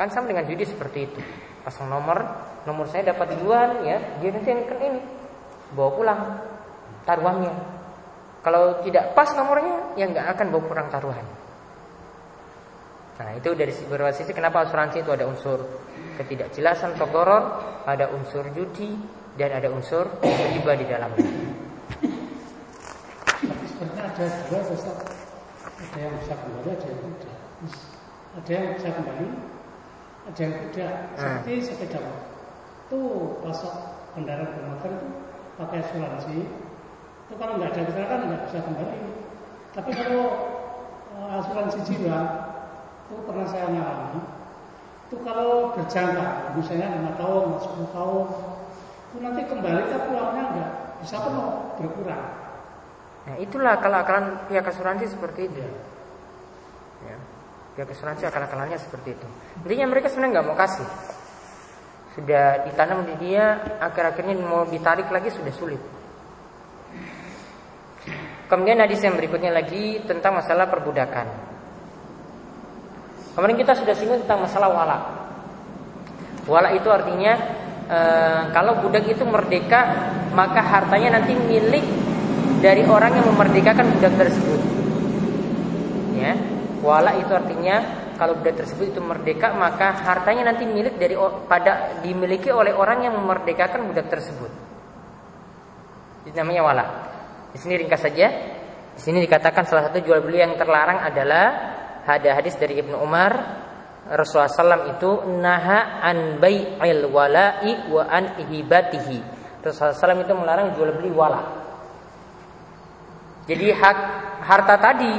Kan 0.00 0.08
sama 0.08 0.32
dengan 0.32 0.48
judi 0.48 0.64
seperti 0.64 0.98
itu. 1.04 1.20
Pasang 1.68 1.92
nomor, 1.92 2.16
nomor 2.64 2.88
saya 2.88 3.12
dapat 3.12 3.36
duluan 3.36 3.84
ya, 3.84 4.00
dia 4.24 4.32
nanti 4.32 4.48
yang 4.48 4.64
ini 4.64 5.04
bawa 5.76 5.90
pulang 5.92 6.20
taruhannya 7.04 7.78
kalau 8.38 8.80
tidak 8.86 9.12
pas 9.12 9.28
nomornya, 9.34 9.98
ya 9.98 10.08
nggak 10.08 10.26
akan 10.38 10.46
bawa 10.48 10.62
kurang 10.64 10.88
taruhan. 10.88 11.26
Nah 13.18 13.34
itu 13.34 13.50
dari 13.52 13.74
beberapa 13.84 14.14
sisi 14.14 14.30
kenapa 14.30 14.62
asuransi 14.62 15.02
itu 15.02 15.10
ada 15.10 15.26
unsur 15.26 15.58
ketidakjelasan 16.16 16.94
togoror, 16.96 17.60
ada 17.82 18.08
unsur 18.14 18.46
judi 18.54 18.94
dan 19.34 19.58
ada 19.58 19.68
unsur 19.68 20.06
riba 20.22 20.72
di 20.78 20.86
dalamnya. 20.86 21.28
Sebenarnya 23.74 24.02
ada 24.06 24.24
dua. 24.48 24.60
Ada 25.78 25.98
yang 25.98 26.14
bisa 26.18 26.34
kembali, 26.34 26.68
ada 26.72 26.86
yang 26.88 27.00
tidak. 27.20 27.38
Ada 28.38 28.50
yang 28.50 28.66
bisa 28.74 28.88
kembali, 28.96 29.26
ada 30.28 30.40
yang 30.44 30.54
tidak. 30.68 30.92
Hmm. 30.92 31.16
Seperti 31.16 31.52
hmm. 31.56 31.64
sepeda 31.64 32.00
tuh 32.88 33.08
pasok 33.44 33.74
kendaraan 34.16 34.48
bermotor 34.56 34.90
itu 34.92 35.08
pakai 35.60 35.78
asuransi 35.84 36.38
itu 37.28 37.34
kalau 37.36 37.60
nggak 37.60 37.76
ada 37.76 37.80
kecelakaan 37.84 38.20
nggak 38.28 38.42
bisa 38.48 38.58
kembali. 38.64 39.00
Tapi 39.76 39.90
kalau 39.92 40.24
uh, 41.12 41.38
asuransi 41.44 41.78
jiwa 41.84 42.20
itu 43.08 43.14
pernah 43.24 43.46
saya 43.48 43.68
alami, 43.68 44.20
itu 45.08 45.16
kalau 45.24 45.72
berjangka, 45.76 46.56
misalnya 46.56 46.92
lima 47.00 47.12
tahun, 47.16 47.56
sepuluh 47.60 47.88
tahun, 47.92 48.26
itu 49.08 49.16
nanti 49.24 49.40
kembali 49.48 49.80
ke 49.88 49.96
pulangnya 50.08 50.44
nggak 50.56 50.70
bisa 51.04 51.16
penuh 51.20 51.48
berkurang. 51.76 52.26
Nah 53.28 53.36
itulah 53.36 53.76
akal-akalan 53.76 54.40
pihak 54.48 54.64
asuransi 54.64 55.04
seperti 55.08 55.52
itu. 55.52 55.60
Ya. 57.04 57.16
Pihak 57.78 57.94
asuransi 57.94 58.26
akal-akalannya 58.26 58.74
seperti 58.74 59.14
itu. 59.14 59.28
Intinya 59.62 59.94
mereka 59.94 60.10
sebenarnya 60.10 60.42
nggak 60.42 60.46
mau 60.50 60.58
kasih. 60.58 60.88
Sudah 62.18 62.66
ditanam 62.66 63.06
di 63.06 63.14
dia, 63.22 63.54
akhir-akhirnya 63.78 64.34
mau 64.42 64.66
ditarik 64.66 65.06
lagi 65.14 65.30
sudah 65.30 65.54
sulit. 65.54 65.78
Kemudian 68.50 68.82
hadis 68.82 68.98
yang 68.98 69.14
berikutnya 69.14 69.54
lagi 69.54 70.02
tentang 70.02 70.42
masalah 70.42 70.66
perbudakan. 70.66 71.30
Kemarin 73.38 73.54
kita 73.54 73.78
sudah 73.78 73.94
singgung 73.94 74.26
tentang 74.26 74.42
masalah 74.42 74.74
wala. 74.74 74.98
Wala 76.50 76.74
itu 76.74 76.90
artinya 76.90 77.38
e, 77.86 77.98
kalau 78.58 78.82
budak 78.82 79.06
itu 79.06 79.22
merdeka 79.22 80.10
maka 80.34 80.66
hartanya 80.66 81.22
nanti 81.22 81.38
milik 81.38 81.86
dari 82.58 82.82
orang 82.82 83.22
yang 83.22 83.30
memerdekakan 83.30 83.86
budak 83.94 84.18
tersebut. 84.18 84.60
Ya, 86.18 86.57
wala 86.80 87.16
itu 87.18 87.30
artinya 87.30 87.76
kalau 88.18 88.38
budak 88.38 88.64
tersebut 88.64 88.90
itu 88.94 89.00
merdeka 89.02 89.54
maka 89.54 89.94
hartanya 90.02 90.50
nanti 90.50 90.66
milik 90.66 90.98
dari 90.98 91.14
pada 91.46 92.02
dimiliki 92.02 92.50
oleh 92.50 92.74
orang 92.74 93.06
yang 93.06 93.14
memerdekakan 93.14 93.86
budak 93.90 94.10
tersebut. 94.10 94.50
Itu 96.26 96.34
namanya 96.34 96.62
wala. 96.66 96.84
Di 97.54 97.58
sini 97.62 97.78
ringkas 97.78 98.02
saja. 98.02 98.26
Di 98.98 99.00
sini 99.00 99.22
dikatakan 99.22 99.62
salah 99.62 99.88
satu 99.88 100.02
jual 100.02 100.18
beli 100.26 100.42
yang 100.42 100.58
terlarang 100.58 101.06
adalah 101.06 101.44
ada 102.02 102.30
hadis 102.34 102.58
dari 102.58 102.82
Ibnu 102.82 102.98
Umar 102.98 103.32
Rasulullah 104.08 104.48
SAW 104.48 104.96
itu 104.96 105.10
naha 105.36 106.00
an 106.00 106.40
bai'il 106.40 107.04
wala'i 107.12 107.92
wa 107.92 108.08
an 108.08 108.40
ihibatihi. 108.40 109.18
Rasulullah 109.60 110.16
SAW 110.16 110.24
itu 110.24 110.34
melarang 110.34 110.72
jual 110.72 110.96
beli 110.96 111.12
wala. 111.12 111.42
Jadi 113.44 113.66
hak 113.68 113.98
harta 114.44 114.76
tadi 114.80 115.12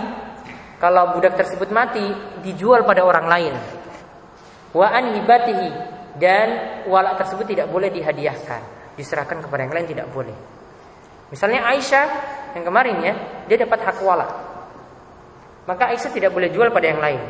kalau 0.80 1.20
budak 1.20 1.36
tersebut 1.36 1.70
mati 1.76 2.02
dijual 2.40 2.88
pada 2.88 3.04
orang 3.04 3.28
lain. 3.28 3.54
Wa 4.72 4.88
an 4.96 5.12
hibatihi 5.20 5.70
dan 6.16 6.48
wala 6.88 7.20
tersebut 7.20 7.46
tidak 7.52 7.68
boleh 7.68 7.92
dihadiahkan, 7.92 8.96
diserahkan 8.96 9.44
kepada 9.44 9.68
yang 9.68 9.76
lain 9.76 9.88
tidak 9.92 10.08
boleh. 10.10 10.36
Misalnya 11.30 11.68
Aisyah 11.68 12.06
yang 12.56 12.64
kemarin 12.64 12.96
ya, 13.04 13.14
dia 13.46 13.58
dapat 13.60 13.80
hak 13.86 14.00
wala. 14.02 14.28
Maka 15.68 15.94
Aisyah 15.94 16.12
tidak 16.16 16.32
boleh 16.34 16.50
jual 16.50 16.72
pada 16.72 16.88
yang 16.88 17.04
lain. 17.04 17.22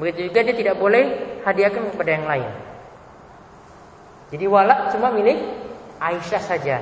Begitu 0.00 0.32
juga 0.32 0.40
dia 0.42 0.56
tidak 0.56 0.76
boleh 0.80 1.04
hadiahkan 1.44 1.92
kepada 1.92 2.10
yang 2.10 2.26
lain. 2.26 2.50
Jadi 4.32 4.44
wala 4.48 4.88
cuma 4.88 5.12
milik 5.12 5.38
Aisyah 6.00 6.42
saja 6.42 6.76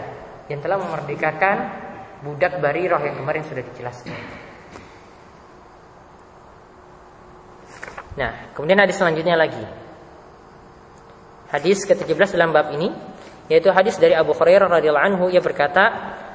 yang 0.46 0.62
telah 0.62 0.78
memerdekakan 0.78 1.56
budak 2.22 2.62
Barirah 2.62 3.02
yang 3.02 3.18
kemarin 3.18 3.42
sudah 3.42 3.64
dijelaskan. 3.66 4.37
Nah, 8.18 8.50
kemudian 8.50 8.82
hadis 8.82 8.98
selanjutnya 8.98 9.38
lagi. 9.38 9.62
Hadis 11.54 11.86
ke-17 11.86 12.34
dalam 12.34 12.50
bab 12.50 12.74
ini 12.74 12.90
yaitu 13.48 13.72
hadis 13.72 13.96
dari 13.96 14.12
Abu 14.12 14.36
Hurairah 14.36 14.68
radhiyallahu 14.68 15.06
anhu 15.08 15.24
ia 15.32 15.40
berkata 15.40 15.84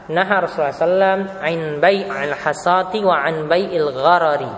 nah 0.10 0.26
Rasulullah 0.26 0.74
sallam 0.74 1.20
ain 1.46 1.78
bai 1.78 2.02
al 2.02 2.34
hasati 2.34 3.04
wa 3.06 3.22
an 3.22 3.46
bai 3.46 3.70
il 3.70 3.88
gharari. 3.94 4.54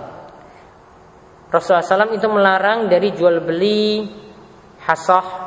Rasulullah 1.52 1.84
sallam 1.84 2.16
itu 2.16 2.30
melarang 2.30 2.88
dari 2.88 3.12
jual 3.12 3.42
beli 3.44 4.08
hasah 4.86 5.44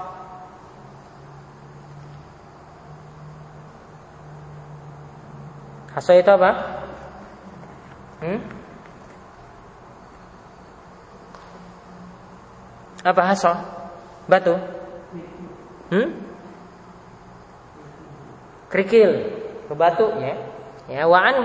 Hasah 5.99 6.15
itu 6.15 6.31
apa? 6.31 6.51
Hmm? 8.23 8.58
Apa 13.05 13.23
hasah? 13.35 13.59
Batu? 14.27 14.55
Hmm? 15.89 16.09
Kerikil, 18.69 19.11
batu 19.73 20.07
ya. 20.21 20.35
Ya, 20.89 21.03
wa'an 21.05 21.45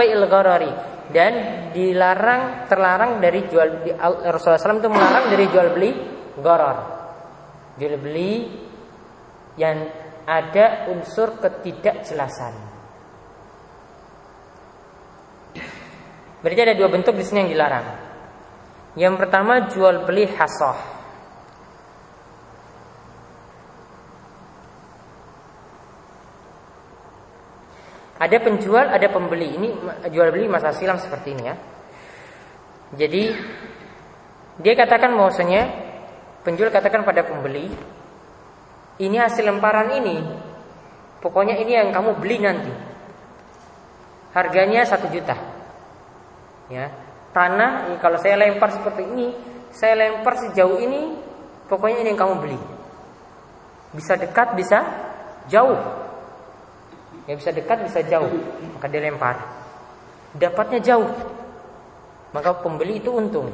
dan 1.11 1.33
dilarang 1.75 2.67
terlarang 2.71 3.19
dari 3.19 3.43
jual 3.51 3.83
Rasulullah 4.23 4.59
SAW 4.59 4.79
itu 4.79 4.91
melarang 4.91 5.25
dari 5.27 5.45
jual 5.51 5.67
beli 5.75 5.91
gharar. 6.39 6.77
Jual 7.75 7.99
beli 7.99 8.47
yang 9.59 9.83
ada 10.23 10.87
unsur 10.95 11.43
ketidakjelasan. 11.43 12.53
Berarti 16.43 16.59
ada 16.59 16.75
dua 16.75 16.89
bentuk 16.91 17.15
di 17.15 17.23
sini 17.23 17.47
yang 17.47 17.51
dilarang. 17.55 17.87
Yang 18.99 19.15
pertama 19.15 19.53
jual 19.71 20.03
beli 20.07 20.27
hasah. 20.27 20.92
Ada 28.23 28.39
penjual, 28.39 28.87
ada 28.87 29.07
pembeli. 29.11 29.59
Ini 29.59 29.67
jual 30.07 30.31
beli 30.31 30.47
masa 30.47 30.71
silam 30.71 30.95
seperti 30.95 31.35
ini 31.35 31.43
ya. 31.43 31.55
Jadi 32.95 33.23
dia 34.63 34.73
katakan 34.79 35.11
bahwasanya 35.19 35.61
penjual 36.47 36.71
katakan 36.71 37.03
pada 37.03 37.27
pembeli, 37.27 37.67
ini 39.03 39.17
hasil 39.19 39.43
lemparan 39.43 39.91
ini. 39.99 40.23
Pokoknya 41.19 41.59
ini 41.59 41.75
yang 41.75 41.91
kamu 41.91 42.15
beli 42.15 42.37
nanti. 42.39 42.71
Harganya 44.31 44.87
satu 44.87 45.11
juta. 45.11 45.35
Ya, 46.71 46.95
tanah 47.35 47.99
kalau 47.99 48.15
saya 48.23 48.39
lempar 48.39 48.71
seperti 48.71 49.03
ini, 49.03 49.35
saya 49.75 49.99
lempar 49.99 50.39
sejauh 50.39 50.79
ini, 50.79 51.11
pokoknya 51.67 52.07
ini 52.07 52.15
yang 52.15 52.21
kamu 52.23 52.35
beli. 52.39 52.59
Bisa 53.91 54.15
dekat, 54.15 54.55
bisa 54.55 54.79
jauh. 55.51 55.75
Yang 57.29 57.37
bisa 57.43 57.51
dekat 57.55 57.77
bisa 57.87 57.99
jauh, 58.03 58.31
maka 58.75 58.87
dia 58.91 59.01
lempar. 59.03 59.39
Dapatnya 60.35 60.79
jauh, 60.83 61.07
maka 62.35 62.51
pembeli 62.59 62.99
itu 62.99 63.13
untung. 63.13 63.53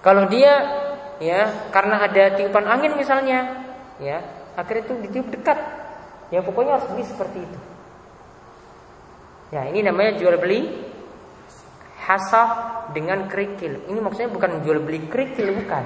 Kalau 0.00 0.24
dia 0.32 0.52
ya 1.20 1.68
karena 1.68 2.00
ada 2.08 2.40
tiupan 2.40 2.64
angin 2.64 2.96
misalnya, 2.96 3.68
ya 4.00 4.24
akhirnya 4.56 4.88
itu 4.88 4.94
ditiup 5.08 5.28
dekat. 5.28 5.58
Ya 6.30 6.40
pokoknya 6.40 6.78
harus 6.78 6.88
beli 6.88 7.04
seperti 7.04 7.38
itu. 7.42 7.58
Ya 9.50 9.66
ini 9.66 9.82
namanya 9.82 10.14
jual 10.16 10.38
beli 10.38 10.88
hasah 12.06 12.48
dengan 12.96 13.28
kerikil. 13.28 13.86
Ini 13.90 13.98
maksudnya 13.98 14.30
bukan 14.30 14.62
jual 14.64 14.78
beli 14.80 15.04
kerikil 15.10 15.52
bukan. 15.52 15.84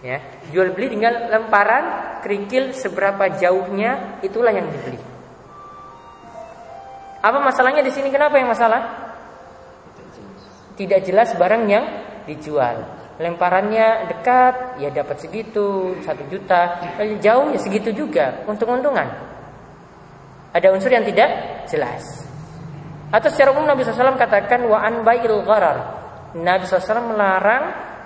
Ya, 0.00 0.16
jual 0.48 0.72
beli 0.72 0.96
dengan 0.96 1.28
lemparan 1.28 1.99
kerikil 2.20 2.72
seberapa 2.76 3.26
jauhnya 3.36 4.22
itulah 4.24 4.52
yang 4.54 4.68
dibeli. 4.68 5.00
Apa 7.20 7.38
masalahnya 7.40 7.84
di 7.84 7.92
sini? 7.92 8.08
Kenapa 8.08 8.40
yang 8.40 8.48
masalah? 8.48 9.12
Tidak 10.76 11.00
jelas 11.04 11.36
barang 11.36 11.64
yang 11.68 11.84
dijual. 12.24 12.80
Lemparannya 13.20 14.08
dekat, 14.08 14.80
ya 14.80 14.88
dapat 14.88 15.20
segitu, 15.20 15.92
satu 16.00 16.24
juta. 16.32 16.80
Jauh 17.20 17.52
ya 17.52 17.60
segitu 17.60 17.92
juga, 17.92 18.40
untung-untungan. 18.48 19.04
Ada 20.56 20.72
unsur 20.72 20.88
yang 20.88 21.04
tidak 21.04 21.28
jelas. 21.68 22.24
Atau 23.12 23.28
secara 23.28 23.52
umum 23.52 23.68
Nabi 23.68 23.84
SAW 23.84 24.16
katakan 24.16 24.64
wa 24.64 24.80
an 24.80 25.04
bail 25.04 25.44
gharar. 25.44 25.78
Nabi 26.40 26.64
SAW 26.64 27.12
melarang 27.12 27.64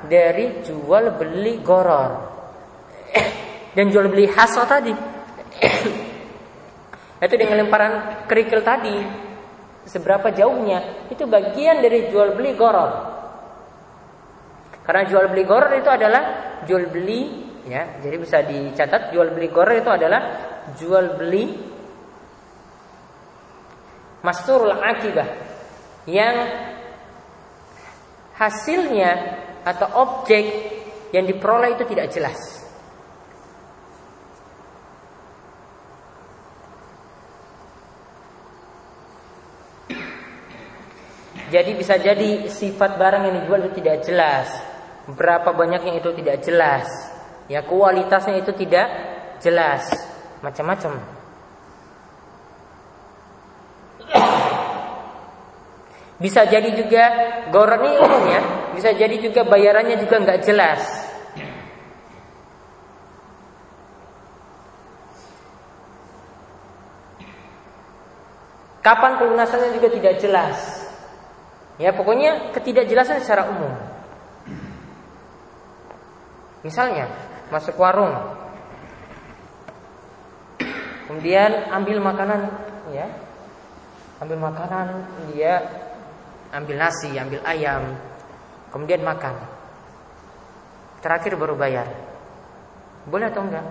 dari 0.09 0.65
jual 0.65 1.17
beli 1.17 1.61
goror 1.63 2.35
dan 3.75 3.91
jual 3.91 4.07
beli 4.09 4.31
hasil 4.31 4.65
tadi. 4.71 4.95
Itu 7.25 7.35
dengan 7.35 7.67
lemparan 7.67 8.25
kerikil 8.31 8.63
tadi. 8.63 8.95
Seberapa 9.85 10.33
jauhnya. 10.33 11.11
Itu 11.13 11.29
bagian 11.29 11.85
dari 11.85 12.09
jual 12.09 12.39
beli 12.39 12.57
goror. 12.57 13.15
Karena 14.85 15.03
jual 15.09 15.33
beli 15.33 15.45
goror 15.49 15.73
itu 15.77 15.89
adalah 15.89 16.23
jual 16.69 16.93
beli 16.93 17.21
ya. 17.69 18.01
Jadi 18.01 18.17
bisa 18.21 18.45
dicatat 18.45 19.13
jual 19.13 19.33
beli 19.33 19.49
goror 19.49 19.77
itu 19.77 19.89
adalah 19.89 20.21
jual 20.77 21.17
beli 21.17 21.45
masturul 24.25 24.77
akibah. 24.77 25.29
Yang 26.05 26.37
hasilnya 28.37 29.13
atau 29.65 29.89
objek 30.05 30.45
yang 31.17 31.25
diperoleh 31.25 31.77
itu 31.77 31.85
tidak 31.89 32.13
jelas. 32.13 32.64
Jadi 41.53 41.77
bisa 41.77 42.01
jadi 42.01 42.49
sifat 42.49 42.97
barang 42.97 43.23
yang 43.29 43.35
dijual 43.45 43.61
itu 43.69 43.81
tidak 43.83 44.01
jelas. 44.05 44.49
Berapa 45.05 45.53
banyaknya 45.53 46.01
itu 46.01 46.11
tidak 46.17 46.41
jelas. 46.41 46.89
Ya 47.53 47.61
kualitasnya 47.61 48.41
itu 48.41 48.53
tidak 48.57 48.89
jelas. 49.45 49.85
Macam-macam. 50.41 50.97
Bisa 56.17 56.49
jadi 56.49 56.73
juga 56.73 57.05
goreng 57.53 57.85
ini 57.85 57.97
umum 58.01 58.25
ya. 58.33 58.41
Bisa 58.73 58.97
jadi 58.97 59.17
juga 59.21 59.45
bayarannya 59.45 60.01
juga 60.01 60.25
nggak 60.25 60.41
jelas. 60.41 60.81
Kapan 68.81 69.17
pelunasannya 69.17 69.77
juga 69.77 69.89
tidak 69.93 70.21
jelas. 70.21 70.84
Ya 71.75 71.91
pokoknya 71.91 72.55
ketidakjelasan 72.55 73.19
secara 73.19 73.51
umum. 73.51 73.75
Misalnya 76.63 77.11
masuk 77.53 77.77
warung, 77.77 78.15
kemudian 81.05 81.69
ambil 81.69 82.01
makanan, 82.01 82.41
ya, 82.95 83.05
ambil 84.23 84.39
makanan, 84.41 85.05
dia 85.35 85.61
ambil 86.55 86.79
nasi, 86.81 87.13
ambil 87.21 87.45
ayam, 87.45 87.99
kemudian 88.73 89.05
makan. 89.05 89.35
Terakhir 91.05 91.37
baru 91.37 91.53
bayar. 91.53 91.91
Boleh 93.05 93.29
atau 93.29 93.45
enggak? 93.45 93.67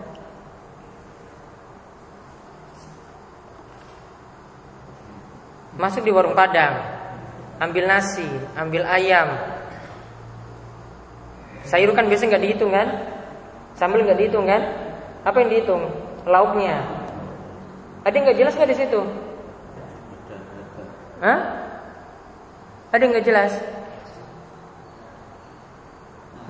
Masuk 5.73 6.05
di 6.05 6.13
warung 6.13 6.37
Padang, 6.37 6.92
ambil 7.63 7.87
nasi, 7.87 8.27
ambil 8.59 8.83
ayam. 8.83 9.31
Sayur 11.63 11.95
kan 11.95 12.11
biasa 12.11 12.27
nggak 12.27 12.43
dihitung 12.43 12.75
kan? 12.75 12.87
Sambal 13.79 14.03
nggak 14.03 14.19
dihitung 14.19 14.45
kan? 14.45 14.61
Apa 15.23 15.41
yang 15.41 15.49
dihitung? 15.49 15.87
Lauknya. 16.27 16.83
Ada 18.03 18.15
nggak 18.19 18.37
jelas 18.37 18.53
nggak 18.59 18.71
di 18.71 18.77
situ? 18.77 18.99
Hah? 21.23 21.39
Ada 22.91 23.03
nggak 23.07 23.25
jelas? 23.25 23.53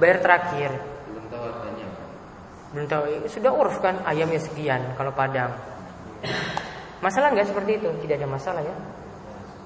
bayar 0.04 0.18
terakhir. 0.20 0.72
Belum 1.10 1.26
tahu 1.30 1.42
harganya. 1.48 1.88
Belum 2.74 2.86
tahu. 2.90 3.04
Sudah 3.30 3.52
uruf 3.54 3.78
kan 3.80 4.02
ayamnya 4.04 4.42
sekian 4.42 4.82
kalau 4.98 5.14
Padang. 5.14 5.54
Masalah 7.04 7.36
nggak 7.36 7.48
seperti 7.48 7.80
itu? 7.84 7.90
Tidak 8.04 8.16
ada 8.20 8.28
masalah 8.28 8.62
ya. 8.64 8.76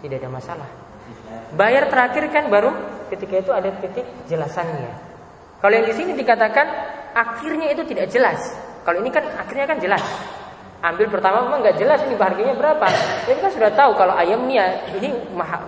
Tidak 0.05 0.17
ada 0.21 0.29
masalah. 0.29 0.69
Bayar 1.55 1.87
terakhir 1.87 2.27
kan 2.29 2.51
baru 2.51 2.71
ketika 3.09 3.35
itu 3.39 3.51
ada 3.55 3.71
titik 3.79 4.05
jelasannya. 4.27 4.91
Kalau 5.57 5.73
yang 5.73 5.87
di 5.87 5.95
sini 5.95 6.11
dikatakan 6.13 6.67
akhirnya 7.15 7.73
itu 7.73 7.83
tidak 7.87 8.11
jelas. 8.13 8.39
Kalau 8.83 9.01
ini 9.01 9.09
kan 9.09 9.25
akhirnya 9.25 9.65
kan 9.65 9.77
jelas. 9.79 10.03
Ambil 10.77 11.09
pertama 11.09 11.49
memang 11.49 11.65
nggak 11.65 11.81
jelas 11.81 11.99
ini 12.05 12.13
harganya 12.19 12.53
berapa. 12.53 12.87
Ini 13.25 13.39
kan 13.41 13.51
sudah 13.51 13.71
tahu 13.73 13.97
kalau 13.97 14.13
ayamnya 14.13 14.85
ini 14.93 15.09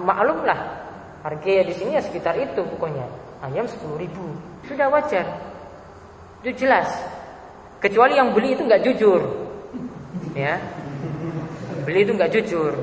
maklum 0.04 0.46
lah 0.46 0.86
harganya 1.26 1.68
di 1.68 1.74
sini 1.76 2.00
ya 2.00 2.02
sekitar 2.04 2.38
itu 2.40 2.64
pokoknya 2.64 3.04
ayam 3.44 3.68
sepuluh 3.68 4.00
ribu 4.00 4.24
sudah 4.64 4.88
wajar 4.88 5.28
itu 6.40 6.64
jelas 6.64 6.88
kecuali 7.84 8.16
yang 8.16 8.32
beli 8.32 8.56
itu 8.56 8.64
nggak 8.64 8.80
jujur 8.88 9.20
ya 10.32 10.56
pembeli 11.90 12.06
itu 12.06 12.14
nggak 12.14 12.32
jujur. 12.38 12.74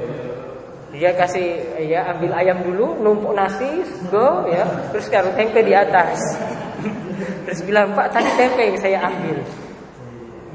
Dia 0.96 1.12
kasih 1.12 1.76
ya 1.84 2.08
ambil 2.16 2.32
ayam 2.32 2.64
dulu, 2.64 2.96
numpuk 3.04 3.36
nasi, 3.36 3.84
go 4.08 4.48
ya, 4.48 4.64
terus 4.88 5.12
taruh 5.12 5.36
tempe 5.36 5.60
di 5.60 5.76
atas. 5.76 6.16
Terus 7.44 7.60
bilang 7.68 7.92
Pak 7.92 8.16
tadi 8.16 8.30
tempe 8.32 8.62
yang 8.64 8.78
saya 8.80 8.98
ambil. 9.04 9.44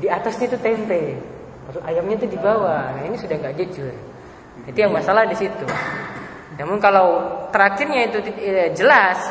Di 0.01 0.09
atasnya 0.09 0.49
itu 0.49 0.57
tempe, 0.57 1.21
terus 1.69 1.81
ayamnya 1.85 2.25
itu 2.25 2.27
di 2.33 2.39
bawah. 2.41 2.89
Nah 2.89 3.03
ini 3.05 3.21
sudah 3.21 3.37
nggak 3.37 3.53
jujur. 3.61 3.93
Itu 4.65 4.77
yang 4.81 4.89
masalah 4.89 5.29
di 5.29 5.37
situ. 5.37 5.65
Namun 6.57 6.81
kalau 6.81 7.37
terakhirnya 7.53 8.09
itu 8.09 8.17
eh, 8.41 8.73
jelas, 8.73 9.21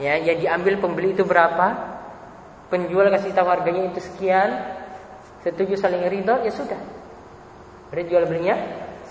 ya 0.00 0.16
yang 0.16 0.40
diambil 0.40 0.80
pembeli 0.80 1.12
itu 1.12 1.24
berapa, 1.28 1.76
penjual 2.72 3.12
kasih 3.12 3.36
tahu 3.36 3.48
harganya 3.52 3.92
itu 3.92 4.00
sekian, 4.00 4.56
setuju 5.44 5.76
saling 5.76 6.00
ridho, 6.08 6.40
ya 6.40 6.52
sudah. 6.52 6.80
Berarti 7.92 8.08
jual 8.08 8.24
belinya 8.24 8.56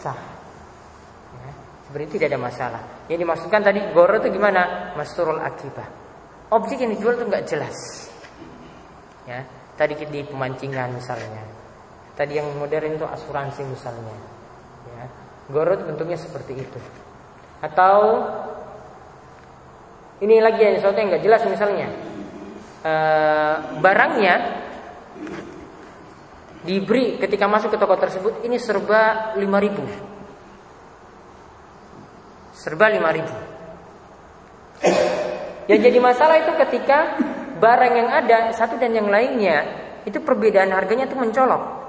sah. 0.02 0.35
Seperti 1.96 2.20
tidak 2.20 2.36
ada 2.36 2.40
masalah. 2.44 2.82
Yang 3.08 3.24
dimaksudkan 3.24 3.64
tadi 3.64 3.80
goro 3.96 4.20
itu 4.20 4.28
gimana? 4.28 4.92
Masturul 5.00 5.40
akibah. 5.40 5.88
Objek 6.52 6.84
yang 6.84 6.92
dijual 6.92 7.16
itu 7.16 7.24
nggak 7.24 7.48
jelas. 7.48 8.12
Ya, 9.24 9.48
tadi 9.80 9.96
di 10.04 10.28
pemancingan 10.28 10.92
misalnya. 10.92 11.40
Tadi 12.20 12.36
yang 12.36 12.52
modern 12.60 13.00
itu 13.00 13.08
asuransi 13.08 13.64
misalnya. 13.64 14.12
Ya, 14.92 15.08
goro 15.48 15.72
bentuknya 15.88 16.20
seperti 16.20 16.68
itu. 16.68 16.80
Atau 17.64 18.28
ini 20.20 20.44
lagi 20.44 20.68
yang 20.68 20.76
sesuatu 20.84 21.00
yang 21.00 21.16
nggak 21.16 21.24
jelas 21.24 21.48
misalnya. 21.48 21.88
E, 22.84 22.94
barangnya 23.80 24.36
diberi 26.68 27.16
ketika 27.24 27.48
masuk 27.48 27.72
ke 27.72 27.80
toko 27.80 27.96
tersebut 27.96 28.44
ini 28.44 28.60
serba 28.60 29.32
5000 29.40 30.15
serba 32.66 32.90
5000 32.90 35.70
Yang 35.70 35.80
jadi 35.86 36.02
masalah 36.02 36.42
itu 36.42 36.50
ketika 36.66 37.14
barang 37.62 37.94
yang 37.94 38.10
ada 38.10 38.50
satu 38.58 38.82
dan 38.82 38.98
yang 38.98 39.06
lainnya 39.06 39.86
itu 40.06 40.18
perbedaan 40.18 40.74
harganya 40.74 41.06
itu 41.06 41.14
mencolok. 41.14 41.86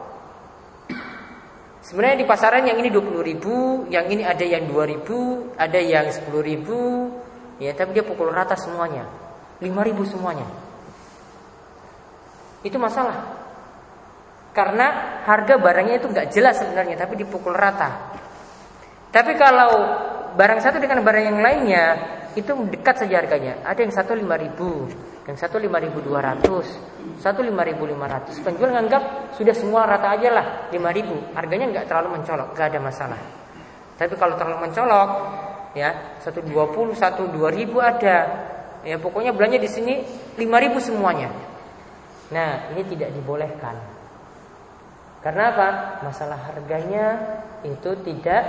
Sebenarnya 1.81 2.21
di 2.21 2.29
pasaran 2.29 2.67
yang 2.67 2.77
ini 2.81 2.91
20 2.93 3.23
ribu, 3.25 3.87
yang 3.93 4.09
ini 4.09 4.25
ada 4.25 4.45
yang 4.45 4.67
2 4.69 4.93
ribu, 4.93 5.49
ada 5.57 5.81
yang 5.81 6.09
10 6.09 6.41
ribu, 6.41 7.13
ya 7.61 7.73
tapi 7.77 7.93
dia 7.97 8.05
pukul 8.05 8.33
rata 8.33 8.57
semuanya, 8.57 9.05
5 9.61 9.83
ribu 9.85 10.05
semuanya. 10.09 10.47
Itu 12.65 12.81
masalah. 12.81 13.45
Karena 14.57 15.21
harga 15.29 15.61
barangnya 15.61 16.01
itu 16.01 16.09
nggak 16.09 16.33
jelas 16.33 16.57
sebenarnya, 16.59 16.97
tapi 16.97 17.21
dipukul 17.21 17.53
rata. 17.53 18.17
Tapi 19.13 19.37
kalau 19.37 20.16
barang 20.37 20.61
satu 20.61 20.77
dengan 20.77 21.01
barang 21.01 21.25
yang 21.33 21.41
lainnya 21.41 21.85
itu 22.37 22.53
dekat 22.69 23.01
saja 23.01 23.25
harganya. 23.25 23.65
Ada 23.65 23.81
yang 23.89 23.95
satu 23.97 24.13
lima 24.13 24.37
ribu, 24.37 24.85
yang 25.25 25.41
satu 25.41 25.57
lima 25.57 25.81
ribu 25.81 26.05
dua 26.05 26.21
ratus, 26.21 26.69
satu 27.17 27.41
lima 27.41 27.65
ribu 27.65 27.89
lima 27.89 28.05
ratus. 28.05 28.45
Penjual 28.45 28.77
nganggap 28.77 29.33
sudah 29.33 29.57
semua 29.57 29.89
rata 29.89 30.13
aja 30.13 30.29
lah 30.29 30.47
lima 30.69 30.93
ribu. 30.93 31.17
Harganya 31.33 31.73
nggak 31.73 31.89
terlalu 31.89 32.21
mencolok, 32.21 32.53
nggak 32.53 32.67
ada 32.77 32.81
masalah. 32.85 33.21
Tapi 33.97 34.13
kalau 34.21 34.37
terlalu 34.37 34.69
mencolok, 34.69 35.11
ya 35.73 36.21
satu 36.21 36.45
dua 36.45 36.69
puluh, 36.69 36.93
satu 36.93 37.33
dua 37.33 37.49
ribu 37.49 37.81
ada. 37.81 38.53
Ya 38.85 39.01
pokoknya 39.01 39.33
belanja 39.33 39.57
di 39.57 39.67
sini 39.73 40.05
lima 40.37 40.61
ribu 40.61 40.77
semuanya. 40.79 41.33
Nah 42.31 42.71
ini 42.77 42.85
tidak 42.85 43.17
dibolehkan. 43.17 43.75
Karena 45.25 45.51
apa? 45.51 45.69
Masalah 46.07 46.39
harganya 46.53 47.19
itu 47.67 47.97
tidak 48.05 48.45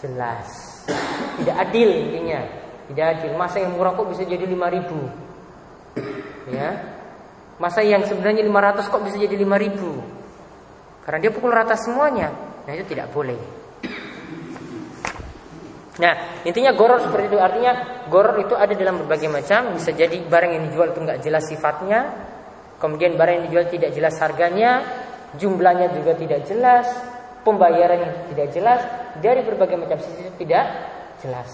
jelas. 0.00 0.75
Tidak 0.86 1.56
adil 1.56 1.88
intinya. 2.08 2.40
Tidak 2.86 3.04
adil. 3.04 3.30
Masa 3.34 3.62
yang 3.62 3.74
murah 3.74 3.98
kok 3.98 4.08
bisa 4.08 4.22
jadi 4.22 4.46
5000? 4.46 6.50
Ya. 6.50 6.70
Masa 7.56 7.80
yang 7.82 8.04
sebenarnya 8.04 8.44
500 8.44 8.92
kok 8.92 9.02
bisa 9.02 9.16
jadi 9.18 9.34
5000? 9.34 11.06
Karena 11.06 11.18
dia 11.22 11.30
pukul 11.32 11.50
rata 11.50 11.74
semuanya. 11.78 12.30
Nah, 12.66 12.72
itu 12.74 12.94
tidak 12.94 13.10
boleh. 13.14 13.38
Nah, 15.96 16.44
intinya 16.44 16.76
goror 16.76 17.00
seperti 17.00 17.32
itu. 17.32 17.38
Artinya 17.40 17.72
goror 18.12 18.36
itu 18.42 18.52
ada 18.52 18.74
dalam 18.76 19.00
berbagai 19.02 19.32
macam. 19.32 19.78
Bisa 19.78 19.96
jadi 19.96 20.20
barang 20.20 20.50
yang 20.52 20.62
dijual 20.68 20.92
itu 20.92 21.00
nggak 21.00 21.20
jelas 21.24 21.48
sifatnya. 21.48 22.12
Kemudian 22.76 23.16
barang 23.16 23.34
yang 23.40 23.44
dijual 23.48 23.64
tidak 23.72 23.90
jelas 23.96 24.14
harganya. 24.20 24.84
Jumlahnya 25.40 25.96
juga 25.96 26.12
tidak 26.16 26.48
jelas 26.48 27.15
pembayaran 27.46 28.02
yang 28.02 28.12
tidak 28.34 28.48
jelas 28.50 28.80
dari 29.22 29.46
berbagai 29.46 29.78
macam 29.78 30.02
sisi 30.02 30.26
tidak 30.42 30.66
jelas. 31.22 31.50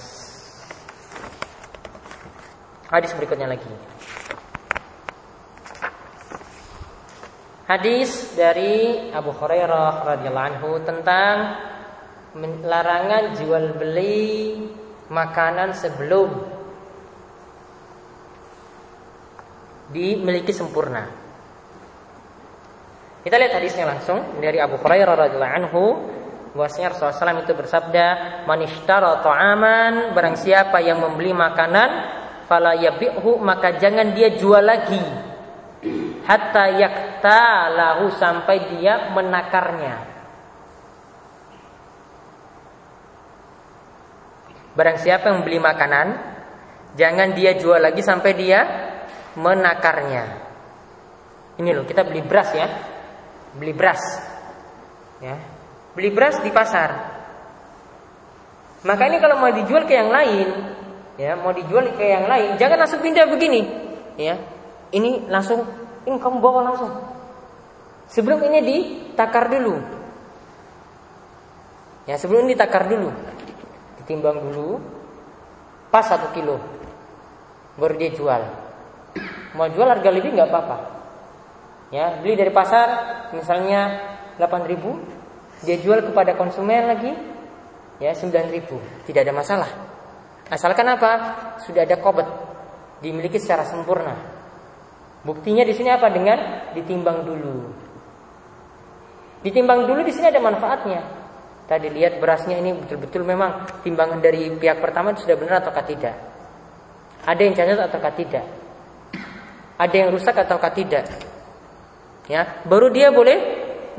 Hadis 2.88 3.12
berikutnya 3.12 3.52
lagi. 3.52 3.68
Hadis 7.68 8.36
dari 8.36 9.08
Abu 9.12 9.32
Hurairah 9.32 10.04
radhiyallahu 10.16 10.48
anhu 10.56 10.70
tentang 10.84 11.36
larangan 12.64 13.36
jual 13.36 13.76
beli 13.76 14.60
makanan 15.08 15.76
sebelum 15.76 16.28
dimiliki 19.92 20.52
sempurna. 20.52 21.21
Kita 23.22 23.38
lihat 23.38 23.54
hadisnya 23.54 23.86
langsung 23.86 24.42
dari 24.42 24.58
Abu 24.58 24.82
Hurairah 24.82 25.14
radhiyallahu 25.14 25.56
anhu 25.62 25.82
bahwasanya 26.58 26.90
Rasulullah 26.90 27.38
SAW 27.38 27.46
itu 27.46 27.54
bersabda, 27.54 28.06
"Man 28.50 28.66
ishtara 28.66 29.22
ta'aman, 29.22 30.10
barang 30.10 30.36
siapa 30.42 30.82
yang 30.82 30.98
membeli 30.98 31.30
makanan, 31.30 31.90
fala 32.50 32.74
yabi'hu, 32.74 33.38
maka 33.38 33.78
jangan 33.78 34.10
dia 34.10 34.34
jual 34.34 34.58
lagi 34.58 35.06
hatta 36.26 36.64
yakta 36.74 37.70
lahu 37.70 38.10
sampai 38.10 38.74
dia 38.74 39.14
menakarnya." 39.14 39.94
Barang 44.74 44.98
siapa 44.98 45.30
yang 45.30 45.46
membeli 45.46 45.62
makanan, 45.62 46.06
jangan 46.98 47.38
dia 47.38 47.54
jual 47.54 47.78
lagi 47.78 48.02
sampai 48.02 48.32
dia 48.34 48.60
menakarnya. 49.38 50.24
Ini 51.62 51.70
loh, 51.70 51.86
kita 51.86 52.02
beli 52.02 52.24
beras 52.26 52.50
ya 52.56 52.91
beli 53.56 53.72
beras. 53.76 54.00
Ya. 55.20 55.36
Beli 55.92 56.10
beras 56.12 56.40
di 56.40 56.50
pasar. 56.50 56.90
Maka 58.82 59.06
ini 59.06 59.22
kalau 59.22 59.38
mau 59.38 59.52
dijual 59.52 59.86
ke 59.86 59.94
yang 59.94 60.10
lain 60.10 60.48
ya 61.20 61.38
mau 61.38 61.54
dijual 61.54 61.94
ke 61.94 62.02
yang 62.02 62.26
lain 62.26 62.58
jangan 62.58 62.82
langsung 62.82 63.04
pindah 63.04 63.28
begini. 63.28 63.62
Ya. 64.16 64.40
Ini 64.92 65.28
langsung 65.28 65.64
ini 66.04 66.16
kamu 66.18 66.38
bawa 66.40 66.72
langsung. 66.72 66.92
Sebelum 68.12 68.44
ini 68.48 68.58
ditakar 68.60 69.48
dulu. 69.48 69.76
Ya 72.04 72.18
sebelum 72.18 72.44
ini 72.44 72.58
ditakar 72.58 72.88
dulu. 72.90 73.08
Ditimbang 74.02 74.42
dulu. 74.42 74.80
Pas 75.92 76.04
satu 76.08 76.32
kilo. 76.34 76.60
Baru 77.76 77.96
dia 77.96 78.12
jual. 78.12 78.42
Mau 79.56 79.68
jual 79.68 79.88
harga 79.88 80.08
lebih 80.08 80.32
nggak 80.32 80.48
apa-apa 80.48 81.01
ya 81.92 82.18
beli 82.18 82.34
dari 82.34 82.48
pasar 82.48 82.88
misalnya 83.36 84.00
8.000 84.40 85.68
dia 85.68 85.76
jual 85.78 86.00
kepada 86.08 86.34
konsumen 86.34 86.88
lagi 86.88 87.12
ya 88.00 88.16
9.000 88.16 89.06
tidak 89.06 89.20
ada 89.28 89.34
masalah. 89.36 89.70
Asalkan 90.48 90.84
apa? 90.88 91.12
Sudah 91.62 91.86
ada 91.86 91.96
kobet 92.00 92.26
dimiliki 93.04 93.38
secara 93.38 93.62
sempurna. 93.62 94.16
Buktinya 95.22 95.62
di 95.62 95.72
sini 95.72 95.88
apa? 95.88 96.10
Dengan 96.10 96.72
ditimbang 96.74 97.22
dulu. 97.22 97.70
Ditimbang 99.46 99.86
dulu 99.86 100.02
di 100.02 100.12
sini 100.12 100.28
ada 100.28 100.42
manfaatnya. 100.42 101.00
Tadi 101.70 101.88
lihat 101.88 102.18
berasnya 102.18 102.58
ini 102.58 102.74
betul-betul 102.74 103.22
memang 103.22 103.64
timbangan 103.86 104.18
dari 104.18 104.50
pihak 104.50 104.82
pertama 104.82 105.14
sudah 105.14 105.38
benar 105.38 105.62
ataukah 105.62 105.86
tidak? 105.86 106.14
Ada 107.22 107.38
yang 107.38 107.54
cacat 107.54 107.80
ataukah 107.86 108.12
tidak? 108.18 108.44
Ada 109.78 109.94
yang 109.94 110.08
rusak 110.10 110.36
ataukah 110.36 110.74
tidak 110.74 111.31
ya 112.30 112.62
baru 112.66 112.90
dia 112.90 113.10
boleh 113.10 113.38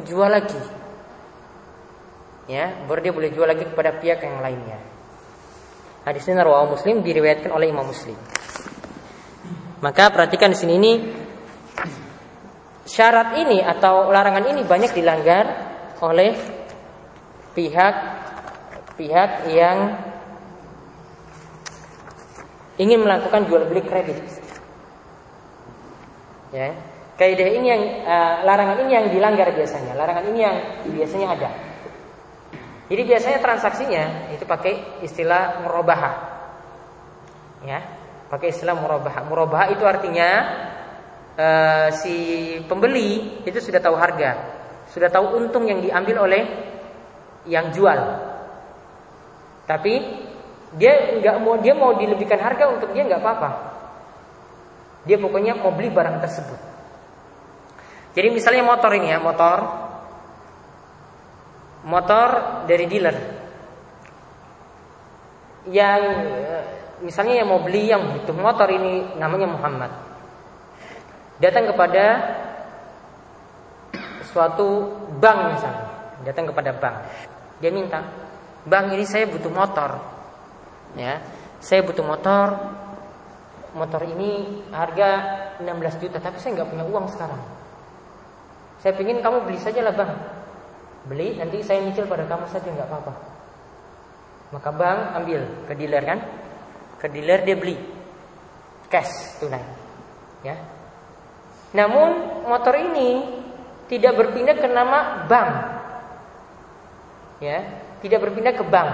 jual 0.03 0.29
lagi. 0.29 0.59
Ya 2.47 2.75
baru 2.87 2.99
dia 2.99 3.13
boleh 3.15 3.29
jual 3.31 3.47
lagi 3.47 3.63
kepada 3.63 3.95
pihak 3.99 4.19
yang 4.23 4.43
lainnya. 4.43 4.79
Hadis 6.03 6.27
ini 6.27 6.35
rawahu 6.35 6.75
muslim 6.75 6.99
diriwayatkan 6.99 7.51
oleh 7.51 7.71
imam 7.71 7.87
muslim. 7.87 8.15
Maka 9.79 10.11
perhatikan 10.11 10.51
di 10.51 10.57
sini 10.59 10.73
ini 10.75 10.93
syarat 12.83 13.39
ini 13.39 13.63
atau 13.63 14.11
larangan 14.11 14.51
ini 14.51 14.67
banyak 14.67 14.91
dilanggar 14.91 15.45
oleh 16.03 16.35
pihak 17.55 17.95
pihak 18.99 19.31
yang 19.47 19.77
ingin 22.75 22.99
melakukan 22.99 23.47
jual 23.47 23.63
beli 23.71 23.83
kredit. 23.87 24.19
Ya 26.51 26.92
Kaidah 27.13 27.45
ini 27.45 27.67
yang 27.69 27.83
uh, 28.09 28.41
larangan 28.41 28.81
ini 28.85 28.91
yang 28.97 29.05
dilanggar 29.13 29.53
biasanya. 29.53 29.93
Larangan 29.93 30.25
ini 30.33 30.39
yang 30.41 30.55
biasanya 30.97 31.27
ada. 31.37 31.49
Jadi 32.89 33.01
biasanya 33.05 33.39
transaksinya 33.39 34.33
itu 34.33 34.43
pakai 34.49 35.05
istilah 35.05 35.61
murobaha. 35.61 36.11
Ya, 37.63 37.79
pakai 38.33 38.49
istilah 38.49 38.73
murobaha. 38.73 39.23
Murobaha 39.29 39.69
itu 39.69 39.85
artinya 39.85 40.29
uh, 41.37 41.87
si 41.93 42.15
pembeli 42.65 43.41
itu 43.45 43.61
sudah 43.61 43.77
tahu 43.79 43.93
harga, 43.93 44.31
sudah 44.89 45.07
tahu 45.13 45.37
untung 45.37 45.69
yang 45.69 45.85
diambil 45.85 46.25
oleh 46.25 46.43
yang 47.45 47.69
jual. 47.69 47.99
Tapi 49.69 49.93
dia 50.75 51.21
nggak 51.21 51.35
mau 51.39 51.55
dia 51.61 51.77
mau 51.77 51.93
dilebihkan 51.93 52.41
harga 52.41 52.73
untuk 52.73 52.89
dia 52.91 53.05
nggak 53.05 53.21
apa-apa. 53.21 53.49
Dia 55.05 55.21
pokoknya 55.21 55.61
mau 55.61 55.71
beli 55.71 55.93
barang 55.93 56.19
tersebut. 56.19 56.72
Jadi 58.13 58.27
misalnya 58.29 58.61
motor 58.61 58.91
ini 58.93 59.09
ya, 59.09 59.17
motor. 59.17 59.57
Motor 61.83 62.29
dari 62.69 62.85
dealer. 62.85 63.17
Yang 65.67 66.01
misalnya 67.01 67.41
yang 67.41 67.49
mau 67.49 67.59
beli 67.59 67.89
yang 67.89 68.05
butuh 68.13 68.37
motor 68.37 68.69
ini 68.69 69.17
namanya 69.17 69.49
Muhammad. 69.49 69.91
Datang 71.41 71.73
kepada 71.73 72.05
suatu 74.29 74.93
bank 75.17 75.39
misalnya. 75.57 75.85
Datang 76.23 76.45
kepada 76.53 76.71
bank. 76.77 76.95
Dia 77.59 77.73
minta 77.73 77.99
bank 78.63 78.93
ini 78.93 79.03
saya 79.09 79.25
butuh 79.27 79.51
motor. 79.51 79.99
Ya 80.93 81.19
saya 81.59 81.81
butuh 81.81 82.05
motor. 82.05 82.47
Motor 83.73 84.05
ini 84.05 84.61
harga 84.69 85.09
16 85.57 85.97
juta 85.97 86.21
tapi 86.21 86.37
saya 86.37 86.61
nggak 86.61 86.69
punya 86.69 86.85
uang 86.85 87.09
sekarang 87.09 87.62
saya 88.83 88.99
ingin 88.99 89.23
kamu 89.23 89.47
beli 89.47 89.59
saja 89.63 89.79
lah 89.79 89.95
bang. 89.95 90.11
Beli 91.07 91.39
nanti 91.39 91.63
saya 91.63 91.79
nyicil 91.79 92.03
pada 92.03 92.27
kamu 92.27 92.51
saja 92.51 92.67
nggak 92.67 92.87
apa-apa. 92.91 93.13
Maka 94.51 94.69
bank 94.75 94.99
ambil 95.23 95.41
ke 95.63 95.73
dealer 95.79 96.03
kan? 96.03 96.19
Ke 96.99 97.07
dealer 97.07 97.47
dia 97.47 97.55
beli. 97.55 97.79
Cash 98.91 99.39
tunai. 99.39 99.63
Ya. 100.43 100.59
Namun 101.71 102.43
motor 102.43 102.75
ini 102.75 103.39
tidak 103.87 104.19
berpindah 104.19 104.55
ke 104.59 104.67
nama 104.67 105.27
bank 105.27 105.51
ya 107.43 107.59
tidak 107.99 108.19
berpindah 108.23 108.55
ke 108.55 108.63
bank 108.63 108.91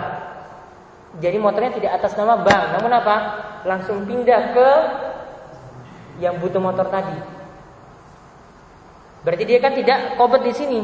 jadi 1.21 1.37
motornya 1.37 1.73
tidak 1.77 1.91
atas 2.01 2.13
nama 2.13 2.37
bank 2.41 2.63
namun 2.77 2.91
apa? 2.93 3.15
Langsung 3.65 4.05
pindah 4.05 4.53
ke 4.53 4.69
yang 6.21 6.37
butuh 6.37 6.61
motor 6.61 6.85
tadi 6.85 7.38
berarti 9.23 9.43
dia 9.43 9.59
kan 9.59 9.75
tidak 9.75 10.15
kobet 10.15 10.47
di 10.47 10.53
sini 10.55 10.81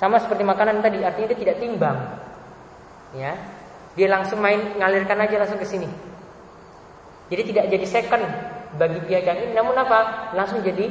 sama 0.00 0.16
seperti 0.16 0.40
makanan 0.40 0.80
tadi, 0.80 1.04
artinya 1.04 1.28
dia 1.36 1.40
tidak 1.44 1.56
timbang. 1.60 1.98
Ya. 3.12 3.36
Dia 3.92 4.08
langsung 4.08 4.40
main 4.40 4.80
ngalirkan 4.80 5.20
aja 5.20 5.36
langsung 5.36 5.60
ke 5.60 5.68
sini. 5.68 5.84
Jadi 7.28 7.52
tidak 7.52 7.68
jadi 7.68 7.84
second 7.84 8.24
bagi 8.80 8.96
yang 9.12 9.36
ini, 9.44 9.52
namun 9.52 9.76
apa? 9.76 10.32
Langsung 10.32 10.64
jadi 10.64 10.88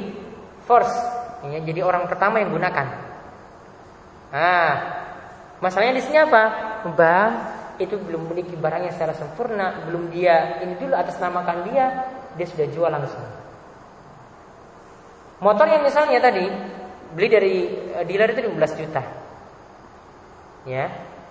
first. 0.62 0.94
Ya, 1.42 1.58
jadi 1.58 1.82
orang 1.82 2.06
pertama 2.06 2.38
yang 2.38 2.54
gunakan. 2.54 2.86
Ah, 4.30 4.72
masalahnya 5.58 5.98
di 5.98 6.04
sini 6.06 6.22
apa? 6.22 6.42
Bang 6.94 7.32
itu 7.82 7.98
belum 7.98 8.30
memiliki 8.30 8.54
barangnya 8.54 8.94
secara 8.94 9.16
sempurna, 9.16 9.90
belum 9.90 10.12
dia 10.14 10.62
ini 10.62 10.78
dulu 10.78 10.94
atas 10.94 11.18
namakan 11.18 11.66
dia, 11.72 12.06
dia 12.38 12.46
sudah 12.46 12.68
jual 12.70 12.90
langsung. 12.92 13.39
Motor 15.40 15.66
yang 15.72 15.82
misalnya 15.82 16.20
tadi 16.20 16.44
beli 17.16 17.28
dari 17.32 17.54
eh, 17.96 18.04
dealer 18.04 18.36
itu 18.36 18.44
15 18.44 18.80
juta. 18.80 19.02
Ya. 20.68 20.86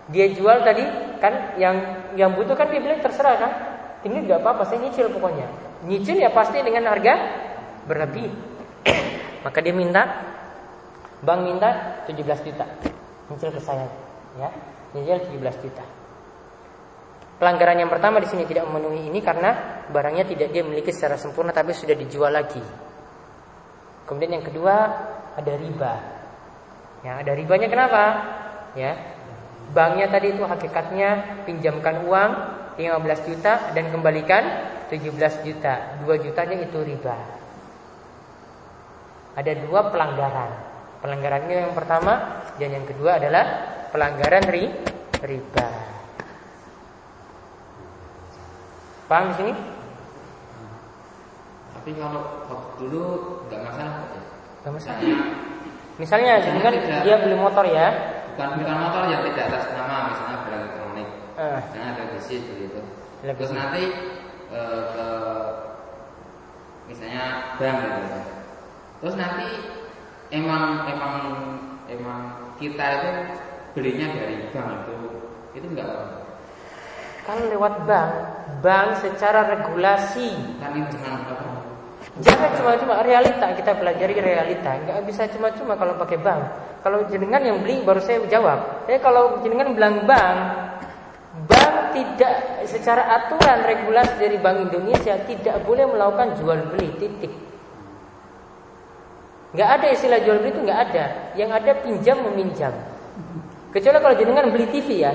Dia 0.09 0.25
jual 0.33 0.65
tadi 0.65 0.81
kan 1.21 1.53
yang 1.61 1.75
yang 2.17 2.33
butuh 2.33 2.57
kan 2.57 2.73
dia 2.73 2.81
bilang 2.81 2.97
terserah 2.99 3.35
kan. 3.37 3.51
Ini 4.01 4.25
nggak 4.25 4.41
apa-apa, 4.41 4.65
saya 4.65 4.81
nyicil 4.81 5.13
pokoknya. 5.13 5.45
Nyicil 5.85 6.17
ya 6.17 6.33
pasti 6.33 6.57
dengan 6.65 6.89
harga 6.89 7.13
berlebih. 7.85 8.31
Maka 9.45 9.59
dia 9.61 9.75
minta 9.75 10.01
bank 11.21 11.39
minta 11.45 11.69
17 12.09 12.47
juta. 12.49 12.65
Nyicil 13.29 13.53
ke 13.53 13.61
saya, 13.61 13.85
ya. 14.41 14.49
Nyicil 14.97 15.37
17 15.37 15.63
juta. 15.67 15.85
Pelanggaran 17.37 17.77
yang 17.77 17.91
pertama 17.93 18.17
di 18.17 18.27
sini 18.27 18.43
tidak 18.49 18.65
memenuhi 18.67 19.07
ini 19.07 19.21
karena 19.21 19.85
barangnya 19.87 20.25
tidak 20.27 20.49
dia 20.51 20.65
miliki 20.65 20.91
secara 20.91 21.15
sempurna 21.15 21.53
tapi 21.53 21.71
sudah 21.71 21.93
dijual 21.93 22.33
lagi. 22.33 22.88
Kemudian 24.09 24.41
yang 24.41 24.45
kedua 24.45 24.75
ada 25.37 25.53
riba. 25.53 25.93
Ya, 27.05 27.21
ada 27.21 27.31
ribanya 27.37 27.69
kenapa? 27.69 28.03
Ya. 28.73 28.97
Banknya 29.69 30.09
tadi 30.09 30.33
itu 30.33 30.41
hakikatnya 30.41 31.45
pinjamkan 31.45 32.01
uang 32.09 32.31
15 32.81 33.29
juta 33.29 33.69
dan 33.77 33.85
kembalikan 33.93 34.41
17 34.89 35.45
juta. 35.45 36.01
2 36.01 36.25
jutanya 36.25 36.57
itu 36.57 36.81
riba. 36.81 37.13
Ada 39.37 39.53
dua 39.61 39.93
pelanggaran. 39.93 40.51
Pelanggaran 41.05 41.45
ini 41.45 41.69
yang 41.69 41.77
pertama 41.77 42.43
dan 42.57 42.69
yang 42.75 42.85
kedua 42.89 43.21
adalah 43.21 43.45
pelanggaran 43.93 44.43
ri, 44.49 44.73
riba. 45.21 45.69
Paham 49.05 49.25
di 49.31 49.35
sini? 49.37 49.53
Tapi 51.79 51.95
kalau 51.95 52.43
waktu 52.51 52.71
dulu 52.83 53.03
nggak 53.47 53.61
masalah 53.63 54.03
Gak 54.59 54.75
masalah. 54.75 54.99
Misalnya, 55.95 56.43
dengan 56.43 56.75
dia 57.03 57.15
beli 57.15 57.35
motor 57.39 57.63
ya. 57.63 57.87
Bukan 58.35 58.59
bukan 58.59 58.75
motor 58.75 59.01
yang 59.07 59.23
tidak 59.23 59.47
atas 59.51 59.71
nama, 59.71 60.11
misalnya 60.11 60.37
barang 60.43 60.59
elektronik. 60.63 61.07
Uh. 61.39 61.59
Misalnya 61.63 61.87
ada 61.95 62.03
besi 62.11 62.35
begitu. 62.43 62.79
Terus 63.23 63.51
nanti 63.55 63.83
uh, 64.51 64.81
ke 64.91 65.07
misalnya 66.91 67.55
bank 67.55 67.77
gitu. 67.87 68.19
Terus 68.99 69.15
nanti 69.15 69.47
emang 70.35 70.83
emang 70.91 71.15
emang 71.87 72.19
kita 72.59 72.85
itu 72.99 73.11
belinya 73.79 74.07
dari 74.11 74.35
bank 74.51 74.83
itu 74.83 74.95
itu 75.55 75.67
enggak 75.71 76.19
kalau 77.29 77.45
lewat 77.45 77.85
bank, 77.85 78.11
bank 78.65 78.89
secara 79.05 79.45
regulasi 79.53 80.33
kan 80.57 80.73
itu 80.73 80.97
dengan 80.97 81.29
Jangan 82.19 82.51
cuma-cuma 82.59 82.99
realita 82.99 83.47
kita 83.55 83.79
pelajari 83.79 84.19
realita, 84.19 84.75
nggak 84.75 85.07
bisa 85.07 85.23
cuma-cuma 85.31 85.79
kalau 85.79 85.95
pakai 85.95 86.19
bank. 86.19 86.41
Kalau 86.83 87.07
jenengan 87.07 87.39
yang 87.39 87.63
beli 87.63 87.79
baru 87.83 88.03
saya 88.03 88.19
jawab. 88.27 88.87
Ya 88.91 88.99
kalau 88.99 89.39
jenengan 89.39 89.71
bilang 89.71 90.03
bank, 90.03 90.37
bank 91.47 91.75
tidak 91.95 92.63
secara 92.67 93.07
aturan 93.19 93.63
regulasi 93.63 94.19
dari 94.19 94.35
Bank 94.35 94.67
Indonesia 94.67 95.15
tidak 95.23 95.63
boleh 95.63 95.87
melakukan 95.87 96.35
jual 96.39 96.59
beli 96.75 96.91
titik. 96.99 97.31
Nggak 99.55 99.69
ada 99.79 99.87
istilah 99.87 100.19
jual 100.19 100.43
beli 100.43 100.51
itu 100.51 100.61
nggak 100.67 100.81
ada. 100.91 101.05
Yang 101.39 101.49
ada 101.55 101.71
pinjam 101.79 102.17
meminjam. 102.27 102.73
Kecuali 103.71 103.97
kalau 104.03 104.15
jenengan 104.19 104.45
beli 104.51 104.67
TV 104.67 105.07
ya, 105.07 105.11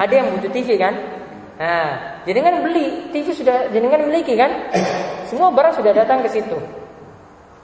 ada 0.00 0.12
yang 0.12 0.32
butuh 0.32 0.48
TV 0.48 0.80
kan? 0.80 0.94
Nah, 1.60 1.88
jenengan 2.24 2.64
beli 2.64 3.12
TV 3.12 3.36
sudah 3.36 3.68
jenengan 3.68 4.00
miliki 4.08 4.32
kan? 4.32 4.72
Semua 5.30 5.54
barang 5.54 5.78
sudah 5.78 5.94
datang 5.94 6.26
ke 6.26 6.28
situ. 6.34 6.58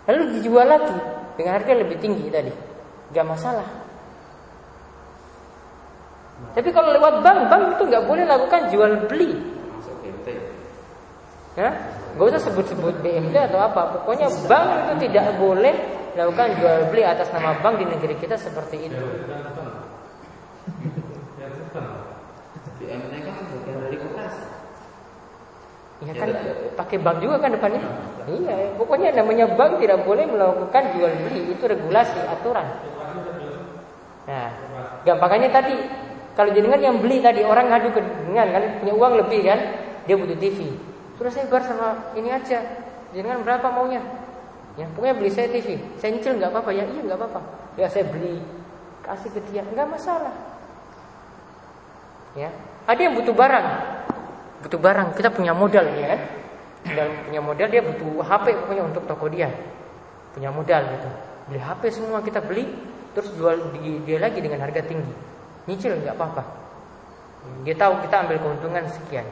Lalu 0.07 0.39
dijual 0.39 0.71
lagi 0.71 0.95
dengan 1.35 1.59
harga 1.59 1.73
lebih 1.75 1.99
tinggi 1.99 2.31
tadi. 2.31 2.55
Gak 3.11 3.27
masalah. 3.27 3.67
Tapi 6.55 6.69
kalau 6.71 6.95
lewat 6.95 7.27
bank, 7.27 7.39
bank 7.51 7.65
itu 7.75 7.83
nggak 7.91 8.05
boleh 8.07 8.25
lakukan 8.29 8.61
jual 8.71 8.91
beli. 9.11 9.35
Ya, 11.57 11.73
gak 12.21 12.27
usah 12.37 12.43
sebut-sebut 12.47 13.01
BMT 13.01 13.35
atau 13.35 13.59
apa. 13.59 13.99
Pokoknya 13.99 14.29
bank 14.47 14.69
itu 14.87 15.09
tidak 15.09 15.35
boleh 15.41 15.75
lakukan 16.15 16.55
jual 16.61 16.77
beli 16.93 17.03
atas 17.03 17.33
nama 17.33 17.57
bank 17.59 17.83
di 17.83 17.87
negeri 17.89 18.15
kita 18.21 18.37
seperti 18.39 18.93
itu. 18.93 19.05
Ya 26.07 26.15
kan 26.15 26.31
pakai 26.79 27.03
bank 27.03 27.19
juga 27.19 27.43
kan 27.43 27.51
depannya. 27.51 27.83
Iya, 28.31 28.79
pokoknya 28.79 29.11
namanya 29.11 29.51
bank 29.59 29.83
tidak 29.83 30.07
boleh 30.07 30.23
melakukan 30.23 30.83
jual 30.95 31.11
beli, 31.27 31.51
itu 31.51 31.65
regulasi 31.67 32.19
aturan. 32.31 32.67
Nah, 34.27 34.49
gampangannya 35.03 35.51
tadi 35.51 35.75
kalau 36.39 36.55
jenengan 36.55 36.79
yang 36.79 36.97
beli 37.03 37.19
tadi 37.19 37.43
orang 37.43 37.71
ngadu 37.71 37.91
ke 37.91 38.01
dengan 38.27 38.47
kan 38.55 38.63
punya 38.83 38.95
uang 38.95 39.13
lebih 39.27 39.41
kan, 39.47 39.61
dia 40.07 40.15
butuh 40.15 40.39
TV. 40.39 40.79
Terus 41.17 41.33
saya 41.35 41.47
bar 41.51 41.63
sama 41.67 42.15
ini 42.15 42.31
aja. 42.31 42.63
Jenengan 43.11 43.43
berapa 43.43 43.67
maunya? 43.73 44.03
Ya, 44.77 44.87
pokoknya 44.93 45.17
beli 45.17 45.31
saya 45.33 45.49
TV. 45.51 45.81
Saya 45.99 46.15
nyicil 46.15 46.39
nggak 46.39 46.53
apa-apa 46.53 46.71
ya? 46.71 46.85
Iya 46.87 47.01
nggak 47.03 47.19
apa-apa. 47.19 47.41
Ya 47.81 47.87
saya 47.91 48.07
beli 48.07 48.43
kasih 49.03 49.31
ke 49.35 49.41
dia 49.51 49.63
nggak 49.65 49.89
masalah. 49.91 50.35
Ya, 52.37 52.53
ada 52.85 53.01
yang 53.01 53.17
butuh 53.17 53.33
barang, 53.33 53.67
butuh 54.67 54.83
barang, 54.83 55.15
kita 55.15 55.31
punya 55.31 55.55
modal 55.55 55.87
ya 55.95 56.19
kan? 56.19 56.21
Dan 56.91 57.09
punya 57.31 57.39
modal 57.39 57.67
dia 57.71 57.83
butuh 57.87 58.19
HP 58.27 58.47
pokoknya 58.67 58.83
untuk 58.91 59.07
toko 59.07 59.31
dia. 59.31 59.47
Punya 60.35 60.51
modal 60.51 60.83
gitu. 60.91 61.09
Beli 61.47 61.63
HP 61.63 61.83
semua 61.95 62.19
kita 62.19 62.43
beli 62.43 62.67
terus 63.15 63.31
jual 63.39 63.71
di, 63.79 64.03
dia 64.03 64.19
lagi 64.19 64.43
dengan 64.43 64.67
harga 64.67 64.83
tinggi. 64.83 65.15
Nyicil 65.71 66.03
nggak 66.03 66.19
apa-apa. 66.19 66.43
Dia 67.63 67.79
tahu 67.79 68.03
kita 68.03 68.27
ambil 68.27 68.43
keuntungan 68.43 68.85
sekian. 68.91 69.27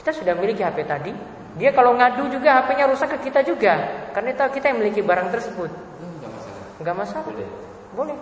Kita 0.00 0.10
sudah 0.16 0.32
memiliki 0.32 0.64
HP 0.64 0.88
tadi, 0.88 1.12
dia 1.60 1.70
kalau 1.76 1.92
ngadu 1.94 2.32
juga 2.32 2.64
HP-nya 2.64 2.88
rusak 2.88 3.14
ke 3.16 3.30
kita 3.30 3.44
juga, 3.44 3.78
karena 4.16 4.32
tahu 4.32 4.58
kita 4.58 4.72
yang 4.72 4.80
memiliki 4.80 5.04
barang 5.04 5.28
tersebut. 5.28 5.70
Enggak 6.00 6.32
masalah. 6.32 6.64
Enggak 6.80 6.96
masalah. 6.96 7.24
Boleh. 7.28 7.48
Boleh. 7.94 8.18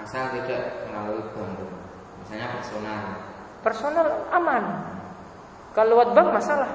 Asal 0.00 0.30
tidak 0.30 0.62
melalui 0.88 1.26
bank. 1.34 1.58
Misalnya 2.22 2.46
personal. 2.54 3.35
Personal 3.66 4.30
aman. 4.30 4.62
Kalau 5.74 5.98
lewat 5.98 6.14
bank 6.14 6.38
masalah. 6.38 6.70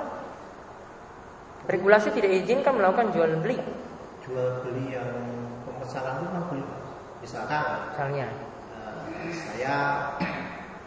Regulasi 1.71 2.11
tidak 2.11 2.35
izinkan 2.43 2.75
melakukan 2.75 3.15
jual 3.15 3.31
beli. 3.39 3.55
jual 4.21 4.61
beli 4.61 4.93
yang 4.93 5.07
pemesanan 5.65 6.21
itu 6.21 6.27
kan 6.29 6.43
beli 6.51 6.63
misalkan 7.25 7.63
Misalnya, 7.89 8.27
eh, 8.69 9.33
saya 9.33 9.75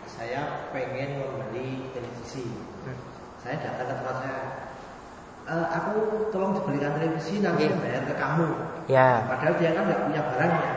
saya 0.06 0.40
pengen 0.70 1.18
membeli 1.18 1.90
televisi 1.90 2.46
Hmm. 2.86 2.94
saya 3.42 3.58
datang 3.58 3.74
ke 3.74 3.84
tempat 3.90 4.14
saya 4.22 4.38
"Eh, 5.50 5.66
aku 5.66 5.92
tolong 6.30 6.54
dibelikan 6.54 6.94
televisi 6.94 7.42
nanti 7.42 7.66
saya 7.66 7.78
bayar 7.82 8.02
ke 8.06 8.14
kamu 8.14 8.48
ya. 8.86 9.10
padahal 9.26 9.54
dia 9.58 9.70
kan 9.74 9.82
nggak 9.82 10.02
punya 10.06 10.20
barangnya 10.30 10.72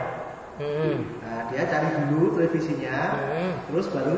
Hmm. 0.58 0.96
nah 1.22 1.38
dia 1.46 1.62
cari 1.62 1.88
dulu 2.10 2.26
televisinya 2.34 2.96
Hmm. 3.14 3.52
terus 3.70 3.86
baru 3.94 4.16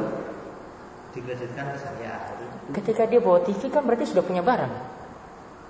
dikreditkan 1.10 1.64
ke 1.74 1.78
saya 1.78 2.14
Jadi, 2.22 2.44
Ketika 2.80 3.02
dia 3.10 3.20
bawa 3.22 3.42
TV 3.42 3.66
kan 3.66 3.82
berarti 3.82 4.06
sudah 4.06 4.22
punya 4.22 4.42
barang. 4.46 4.72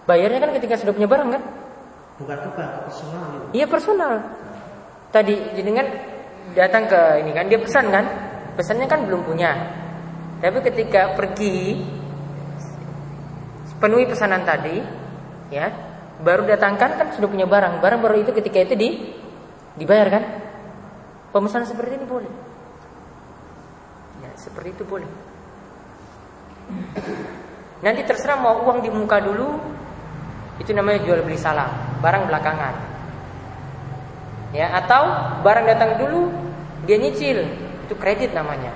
Bayarnya 0.04 0.40
kan 0.42 0.50
ketika 0.56 0.74
sudah 0.80 0.92
punya 0.92 1.08
barang 1.08 1.28
kan? 1.32 1.42
bukan 2.20 2.36
ke 2.36 2.50
bank 2.52 2.72
personal. 2.84 3.24
Iya 3.56 3.66
personal. 3.66 4.12
Tadi 5.10 5.34
jenengan 5.56 5.86
datang 6.52 6.84
ke 6.86 7.00
ini 7.24 7.32
kan 7.32 7.48
dia 7.48 7.58
pesan 7.58 7.88
kan? 7.88 8.04
Pesannya 8.54 8.86
kan 8.86 9.08
belum 9.08 9.24
punya. 9.24 9.56
Tapi 10.44 10.60
ketika 10.68 11.16
pergi 11.16 11.80
penuhi 13.80 14.04
pesanan 14.04 14.44
tadi, 14.44 14.76
ya, 15.48 15.72
baru 16.20 16.44
datangkan 16.44 17.00
kan 17.00 17.06
sudah 17.16 17.28
punya 17.28 17.48
barang. 17.48 17.80
Barang 17.80 18.00
baru 18.04 18.20
itu 18.20 18.36
ketika 18.36 18.68
itu 18.68 18.74
di 18.76 18.88
dibayar 19.80 20.08
kan? 20.12 20.24
Pemesanan 21.32 21.64
seperti 21.64 21.96
ini 21.96 22.04
boleh. 22.04 22.32
Ya, 24.20 24.30
seperti 24.36 24.76
itu 24.76 24.84
boleh. 24.84 25.08
Nanti 27.80 28.04
terserah 28.04 28.36
mau 28.36 28.60
uang 28.68 28.84
di 28.84 28.90
muka 28.92 29.20
dulu, 29.24 29.56
itu 30.60 30.70
namanya 30.76 31.00
jual 31.04 31.24
beli 31.24 31.40
salam, 31.40 31.70
barang 32.04 32.28
belakangan. 32.28 32.74
Ya, 34.52 34.68
atau 34.76 35.34
barang 35.40 35.64
datang 35.64 35.96
dulu, 35.96 36.28
dia 36.84 37.00
nyicil, 37.00 37.46
itu 37.86 37.94
kredit 37.96 38.36
namanya. 38.36 38.74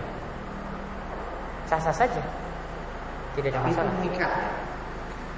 Sah-sah 1.68 1.92
saja. 1.92 2.22
Tidak 3.35 3.50
ada 3.50 3.61
masalah. 3.66 3.90
mengikat 3.98 4.30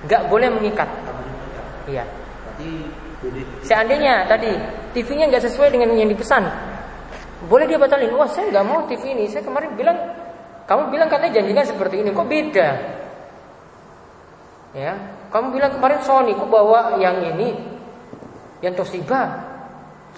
Gak 0.05 0.23
boleh 0.29 0.53
mengikat. 0.53 0.85
nggak 0.87 1.15
boleh 1.17 1.33
mengikat 1.33 1.67
Iya. 1.89 2.05
Seandainya 3.65 4.29
tadi 4.29 4.53
TV-nya 4.93 5.33
nggak 5.33 5.45
sesuai 5.49 5.73
dengan 5.73 5.97
yang 5.97 6.13
dipesan, 6.13 6.45
boleh 7.49 7.65
dia 7.65 7.81
batalin. 7.81 8.13
Wah, 8.13 8.29
saya 8.29 8.53
nggak 8.53 8.67
mau 8.67 8.85
TV 8.87 9.17
ini. 9.17 9.25
Saya 9.29 9.43
kemarin 9.43 9.73
bilang, 9.75 9.97
kamu 10.67 10.83
bilang 10.91 11.07
katanya 11.07 11.39
janjikan 11.39 11.67
seperti 11.67 12.03
ini, 12.03 12.11
kok 12.11 12.27
beda? 12.27 12.69
Ya, 14.75 14.93
kamu 15.31 15.55
bilang 15.55 15.73
kemarin 15.79 16.03
Sony, 16.03 16.35
kok 16.35 16.51
bawa 16.51 16.99
yang 16.99 17.23
ini, 17.23 17.55
yang 18.61 18.75
Toshiba. 18.75 19.47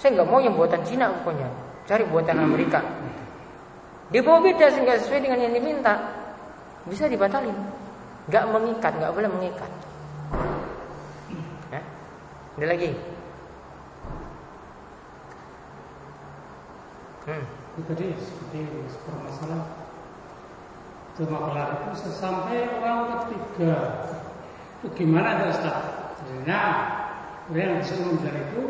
Saya 0.01 0.19
nggak 0.19 0.27
mau 0.27 0.41
yang 0.41 0.57
buatan 0.57 0.81
Cina 0.81 1.13
pokoknya. 1.21 1.47
Cari 1.85 2.03
buatan 2.09 2.41
Amerika. 2.41 2.81
Dia 4.09 4.25
bawa 4.25 4.41
beda, 4.41 4.73
nggak 4.73 5.05
sesuai 5.05 5.21
dengan 5.21 5.39
yang 5.45 5.53
diminta. 5.53 5.93
Bisa 6.89 7.05
dibatalin. 7.05 7.53
Nggak 8.25 8.43
mengikat, 8.49 8.93
nggak 8.97 9.13
boleh 9.13 9.29
mengikat. 9.29 9.71
Ya. 11.69 11.81
Ada 12.57 12.67
lagi. 12.73 12.91
Hmm. 17.29 17.45
itu 17.77 17.85
tadi 17.93 18.07
seperti 18.17 18.59
permasalahan 19.05 19.88
cuma 21.19 21.51
kelar 21.51 21.67
itu 21.75 21.89
sesampai 22.07 22.63
orang 22.79 23.27
ketiga 23.27 23.75
itu 24.79 24.87
gimana 24.95 25.43
ya 25.43 25.51
Ustaz? 25.51 25.83
Nah, 26.47 26.71
orang 27.51 27.59
yang 27.59 27.75
disuruh 27.83 28.15
dari 28.23 28.39
itu 28.47 28.63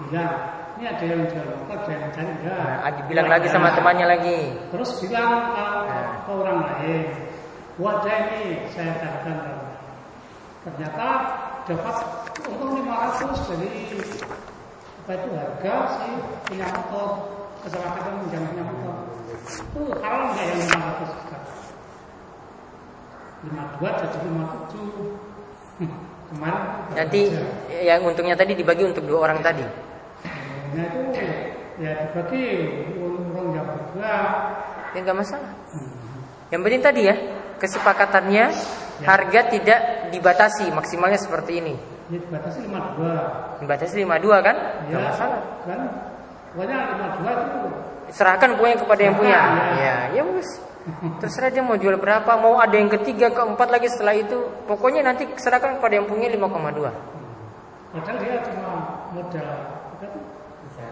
bilang 0.00 0.32
ini 0.80 0.88
ada 0.88 1.04
yang 1.04 1.28
jual 1.28 1.44
motor, 1.44 1.76
ada 1.84 1.92
yang 1.92 2.12
cari 2.16 2.32
enggak. 2.40 2.56
Nah, 2.56 2.88
Adi 2.88 3.00
bilang 3.04 3.28
lagi 3.28 3.46
sama 3.52 3.68
temannya 3.76 4.06
lagi. 4.08 4.38
Terus 4.72 4.90
bilang 5.04 5.52
ke, 5.52 5.60
Nah. 5.60 6.08
ke 6.24 6.30
orang 6.32 6.58
lain, 6.64 7.04
wajah 7.76 8.16
ini 8.32 8.64
saya 8.72 8.96
datang 8.96 9.60
ternyata 10.64 11.08
dapat 11.68 11.96
untung 12.48 12.80
500 12.80 13.48
dari 13.52 14.00
apa 15.04 15.12
itu 15.16 15.28
harga 15.36 15.74
si 15.96 16.08
punya 16.48 16.66
motor 16.72 17.08
kecelakaan 17.64 18.12
menjamnya 18.24 18.62
motor 18.64 18.96
itu 19.40 19.80
haram 20.00 20.32
nggak 20.32 20.44
yang 20.44 20.60
500 20.64 21.20
Ustaz? 21.20 21.59
52 23.40 23.80
jadi 23.80 24.16
57 24.20 25.88
kemarin 26.30 26.62
Nanti 26.92 27.20
yang 27.82 28.00
untungnya 28.04 28.36
tadi 28.36 28.52
dibagi 28.52 28.84
untuk 28.84 29.02
dua 29.02 29.26
orang 29.26 29.40
tadi. 29.40 29.64
nah 30.70 30.84
itu 30.86 31.00
ya 31.80 31.90
dibagi 32.06 32.44
orang 33.00 33.48
yang 33.56 33.66
berdua 33.66 34.14
Ya 34.90 34.98
nggak 35.00 35.18
masalah. 35.18 35.50
Yang 36.50 36.60
penting 36.66 36.82
tadi 36.82 37.00
ya 37.06 37.14
kesepakatannya 37.56 38.44
harga 39.00 39.40
tidak 39.48 39.80
dibatasi 40.10 40.68
maksimalnya 40.70 41.16
seperti 41.16 41.62
ini. 41.62 41.74
ya 42.10 42.18
dibatasi 42.18 42.66
52 42.66 43.62
Dibatasi 43.62 43.94
52 44.02 44.42
kan? 44.42 44.56
ya 44.84 44.90
Nggak 44.90 45.02
masalah. 45.08 45.40
kan 45.64 45.80
pokoknya 46.52 46.76
52 47.22 47.46
itu 47.46 47.58
Serahkan 48.10 48.48
pokoknya 48.58 48.76
kepada 48.82 49.02
yang 49.06 49.14
punya. 49.14 49.38
Serahkan, 49.38 49.78
Ya, 49.78 49.96
ya 50.10 50.22
wis. 50.34 50.50
Terserah 51.20 51.52
dia 51.52 51.60
mau 51.60 51.76
jual 51.76 52.00
berapa, 52.00 52.32
mau 52.40 52.56
ada 52.56 52.72
yang 52.72 52.88
ketiga, 52.88 53.28
keempat 53.28 53.68
lagi 53.68 53.92
setelah 53.92 54.16
itu. 54.16 54.48
Pokoknya 54.64 55.04
nanti 55.04 55.28
serahkan 55.36 55.76
kepada 55.76 56.00
yang 56.00 56.08
punya 56.08 56.32
5,2. 56.32 56.40
Padahal 57.90 58.16
dia 58.22 58.34
cuma 58.48 58.70
modal? 59.12 59.52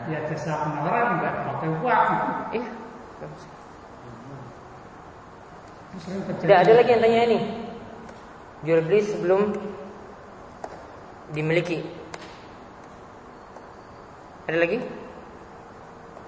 Ya 0.08 0.24
jasa 0.24 0.52
penawaran 0.64 1.20
nggak 1.20 1.34
pakai 1.46 1.68
uang. 1.80 2.08
Iya. 2.52 2.68
Tidak 6.44 6.58
ada 6.64 6.72
lagi 6.72 6.90
yang 6.92 7.02
tanya 7.04 7.20
ini. 7.28 7.38
Jual 8.64 8.80
beli 8.84 9.00
sebelum 9.04 9.56
dimiliki. 11.32 11.84
Ada 14.48 14.58
lagi? 14.64 14.78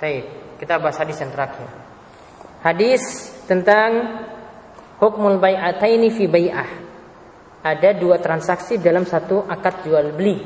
Baik, 0.01 0.25
kita 0.61 0.77
bahas 0.81 0.97
hadis 1.01 1.21
yang 1.21 1.33
terakhir. 1.33 1.69
Hadis 2.61 3.30
tentang 3.51 3.91
hukmul 5.03 5.43
bai'ataini 5.43 6.15
fi 6.15 6.31
bai'ah. 6.31 6.71
Ada 7.67 7.99
dua 7.99 8.23
transaksi 8.23 8.79
dalam 8.79 9.03
satu 9.03 9.43
akad 9.43 9.83
jual 9.83 10.15
beli. 10.15 10.39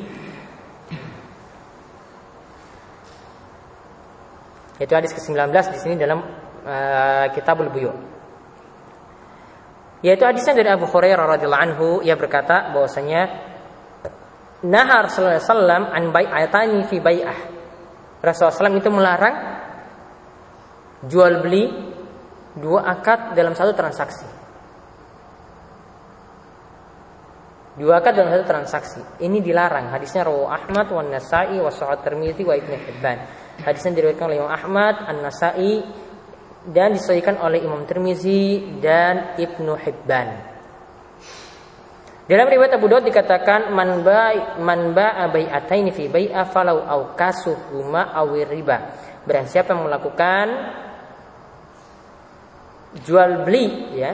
Itu 4.80 4.90
hadis 4.90 5.12
ke-19 5.12 5.52
di 5.52 5.78
sini 5.78 5.94
dalam 6.00 6.18
uh, 6.64 7.26
Kitabul 7.30 7.68
Buyu. 7.70 7.92
Yaitu 10.02 10.24
hadisnya 10.24 10.56
dari 10.56 10.72
Abu 10.72 10.88
Hurairah 10.88 11.38
radhiyallahu 11.38 11.64
anhu 11.64 11.88
ia 12.00 12.16
berkata 12.16 12.72
bahwasanya 12.72 13.52
Nahar 14.64 15.12
sallallahu 15.12 15.36
alaihi 15.36 15.44
wasallam 15.44 15.82
an 15.92 16.04
bai'atani 16.08 16.79
fi 16.88 16.96
bai'ah. 16.96 17.38
Rasulullah 18.24 18.72
SAW 18.72 18.81
itu 18.81 18.88
melarang 18.88 19.37
jual 21.04 21.44
beli 21.44 21.92
dua 22.59 22.87
akad 22.87 23.35
dalam 23.35 23.52
satu 23.52 23.75
transaksi. 23.75 24.27
Dua 27.75 27.98
akad 27.98 28.15
dalam 28.15 28.31
satu 28.31 28.46
transaksi. 28.46 29.02
Ini 29.19 29.42
dilarang. 29.42 29.90
Hadisnya 29.90 30.23
rawu 30.23 30.46
Ahmad 30.46 30.94
wa 30.94 31.02
Nasa'i 31.02 31.59
wa 31.59 31.75
Sa'ad 31.75 32.07
Tirmidzi 32.07 32.46
wa 32.46 32.55
Ibnu 32.55 32.75
Hibban. 32.79 33.19
Hadisnya 33.67 33.98
diriwayatkan 33.98 34.27
oleh 34.31 34.38
Imam 34.38 34.50
Ahmad, 34.50 34.94
An-Nasa'i 35.11 35.83
dan 36.71 36.94
disahihkan 36.94 37.42
oleh 37.42 37.61
Imam 37.67 37.83
Tirmizi 37.83 38.79
dan 38.79 39.35
Ibnu 39.37 39.75
Hibban. 39.75 40.55
Dalam 42.25 42.48
riwayat 42.48 42.81
Abu 42.81 42.88
Daud 42.88 43.05
dikatakan 43.05 43.69
man 43.77 44.00
ba'i 44.00 44.57
man 44.65 44.96
ba'a 44.96 45.29
bai'ataini 45.29 45.92
fi 45.92 46.09
bai'a 46.09 46.48
falau 46.48 46.81
au 46.81 47.13
kasuhuma 47.13 48.17
awir 48.17 48.48
riba. 48.48 48.96
Barang 49.29 49.44
siapa 49.44 49.77
yang 49.77 49.85
melakukan 49.85 50.46
jual 53.02 53.42
beli 53.42 53.98
ya 53.98 54.12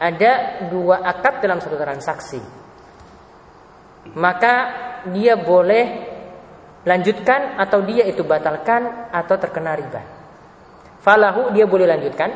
ada 0.00 0.64
dua 0.72 1.04
akad 1.04 1.44
dalam 1.44 1.60
satu 1.60 1.76
transaksi. 1.76 2.40
Maka 4.18 4.54
dia 5.12 5.38
boleh 5.38 6.10
lanjutkan 6.82 7.60
atau 7.60 7.84
dia 7.86 8.02
itu 8.08 8.26
batalkan 8.26 9.12
atau 9.14 9.36
terkena 9.38 9.78
riba. 9.78 10.02
Falahu 11.04 11.54
dia 11.54 11.68
boleh 11.68 11.86
lanjutkan. 11.86 12.30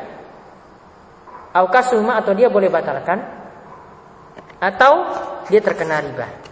Aukasuma 1.57 2.21
atau 2.21 2.31
dia 2.37 2.47
boleh 2.47 2.71
batalkan. 2.71 3.19
Atau 4.57 4.93
dia 5.51 5.61
terkena 5.61 6.01
riba 6.01 6.46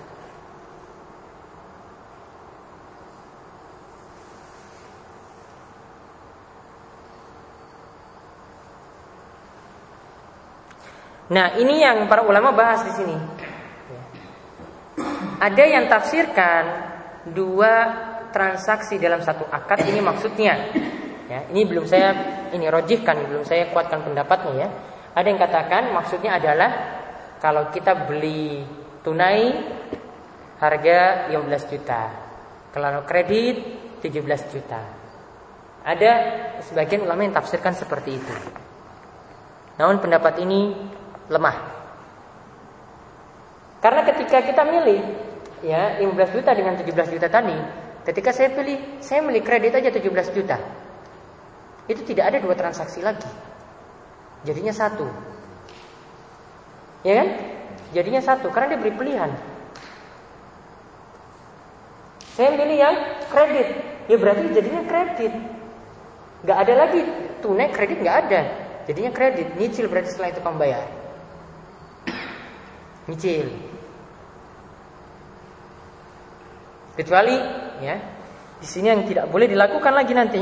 Nah, 11.25 11.57
ini 11.57 11.81
yang 11.81 12.05
para 12.05 12.21
ulama 12.21 12.53
bahas 12.53 12.85
di 12.85 12.93
sini. 12.93 13.17
Ada 15.41 15.63
yang 15.65 15.85
tafsirkan 15.89 16.63
dua 17.33 17.73
transaksi 18.29 19.01
dalam 19.01 19.19
satu 19.19 19.47
akad 19.47 19.83
ini 19.89 19.99
maksudnya 19.99 20.55
Ya, 21.25 21.41
ini 21.49 21.65
belum 21.65 21.89
saya 21.89 22.13
ini 22.53 22.69
rojihkan, 22.69 23.17
belum 23.25 23.43
saya 23.49 23.73
kuatkan 23.73 24.05
pendapatnya 24.05 24.53
ya. 24.53 24.67
Ada 25.17 25.27
yang 25.27 25.41
katakan 25.41 25.83
maksudnya 25.89 26.37
adalah 26.37 26.69
kalau 27.41 27.73
kita 27.73 28.05
beli 28.05 28.61
tunai 29.01 29.49
harga 30.61 31.29
15 31.33 31.71
juta. 31.73 32.01
Kalau 32.69 33.01
kredit 33.09 33.57
17 34.05 34.53
juta. 34.53 34.81
Ada 35.85 36.11
sebagian 36.61 37.05
ulama 37.05 37.25
yang 37.25 37.33
tafsirkan 37.33 37.73
seperti 37.73 38.21
itu. 38.21 38.35
Namun 39.81 39.97
pendapat 40.01 40.45
ini 40.45 40.77
lemah. 41.29 41.57
Karena 43.81 44.01
ketika 44.09 44.41
kita 44.41 44.63
milih 44.65 45.01
ya 45.61 46.01
15 46.01 46.35
juta 46.41 46.51
dengan 46.57 46.73
17 46.77 47.13
juta 47.13 47.27
tadi, 47.29 47.57
ketika 48.05 48.33
saya 48.33 48.49
pilih 48.53 49.01
saya 49.01 49.21
milih 49.21 49.41
kredit 49.45 49.77
aja 49.77 49.89
17 49.93 50.35
juta 50.37 50.57
itu 51.85 52.01
tidak 52.01 52.33
ada 52.33 52.37
dua 52.41 52.57
transaksi 52.57 53.01
lagi. 53.01 53.29
Jadinya 54.45 54.73
satu. 54.73 55.05
Ya 57.05 57.21
kan? 57.21 57.29
Jadinya 57.93 58.21
satu 58.21 58.49
karena 58.49 58.73
dia 58.73 58.79
beri 58.81 58.93
pilihan. 58.97 59.31
Saya 62.33 62.57
pilih 62.57 62.77
yang 62.77 62.95
kredit. 63.29 63.67
Ya 64.09 64.15
berarti 64.17 64.49
jadinya 64.49 64.81
kredit. 64.85 65.33
Gak 66.45 66.57
ada 66.61 66.73
lagi 66.85 67.01
tunai 67.41 67.69
kredit 67.69 68.01
gak 68.01 68.17
ada. 68.27 68.41
Jadinya 68.89 69.11
kredit. 69.13 69.53
Nyicil 69.57 69.85
berarti 69.85 70.09
setelah 70.13 70.33
itu 70.33 70.41
kamu. 70.41 71.04
Nyicil. 73.05 73.47
Kecuali 76.95 77.35
ya 77.83 77.95
di 78.55 78.67
sini 78.67 78.87
yang 78.87 79.03
tidak 79.03 79.27
boleh 79.27 79.51
dilakukan 79.51 79.91
lagi 79.91 80.15
nanti 80.15 80.41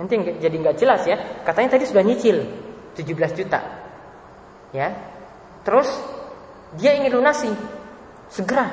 Nanti 0.00 0.16
jadi 0.40 0.56
nggak 0.56 0.76
jelas 0.80 1.04
ya. 1.04 1.20
Katanya 1.44 1.76
tadi 1.76 1.84
sudah 1.84 2.00
nyicil 2.00 2.40
17 2.96 3.36
juta. 3.36 3.60
Ya. 4.72 4.96
Terus 5.60 5.92
dia 6.80 6.96
ingin 6.96 7.20
lunasi. 7.20 7.52
Segera. 8.32 8.64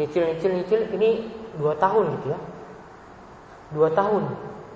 Nyicil 0.00 0.24
nyicil 0.24 0.50
nyicil 0.56 0.80
ini 0.96 1.28
dua 1.60 1.76
tahun 1.76 2.16
gitu 2.16 2.32
ya. 2.32 2.40
Dua 3.76 3.92
tahun 3.92 4.24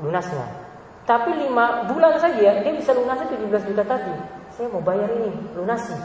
lunasnya. 0.04 0.68
Tapi 1.08 1.40
lima 1.40 1.88
bulan 1.88 2.20
saja 2.20 2.60
dia 2.60 2.72
bisa 2.76 2.92
lunasi 2.92 3.24
17 3.32 3.72
juta 3.72 3.82
tadi. 3.88 4.12
Saya 4.52 4.68
mau 4.68 4.84
bayar 4.84 5.08
ini 5.08 5.32
lunasi. 5.56 5.96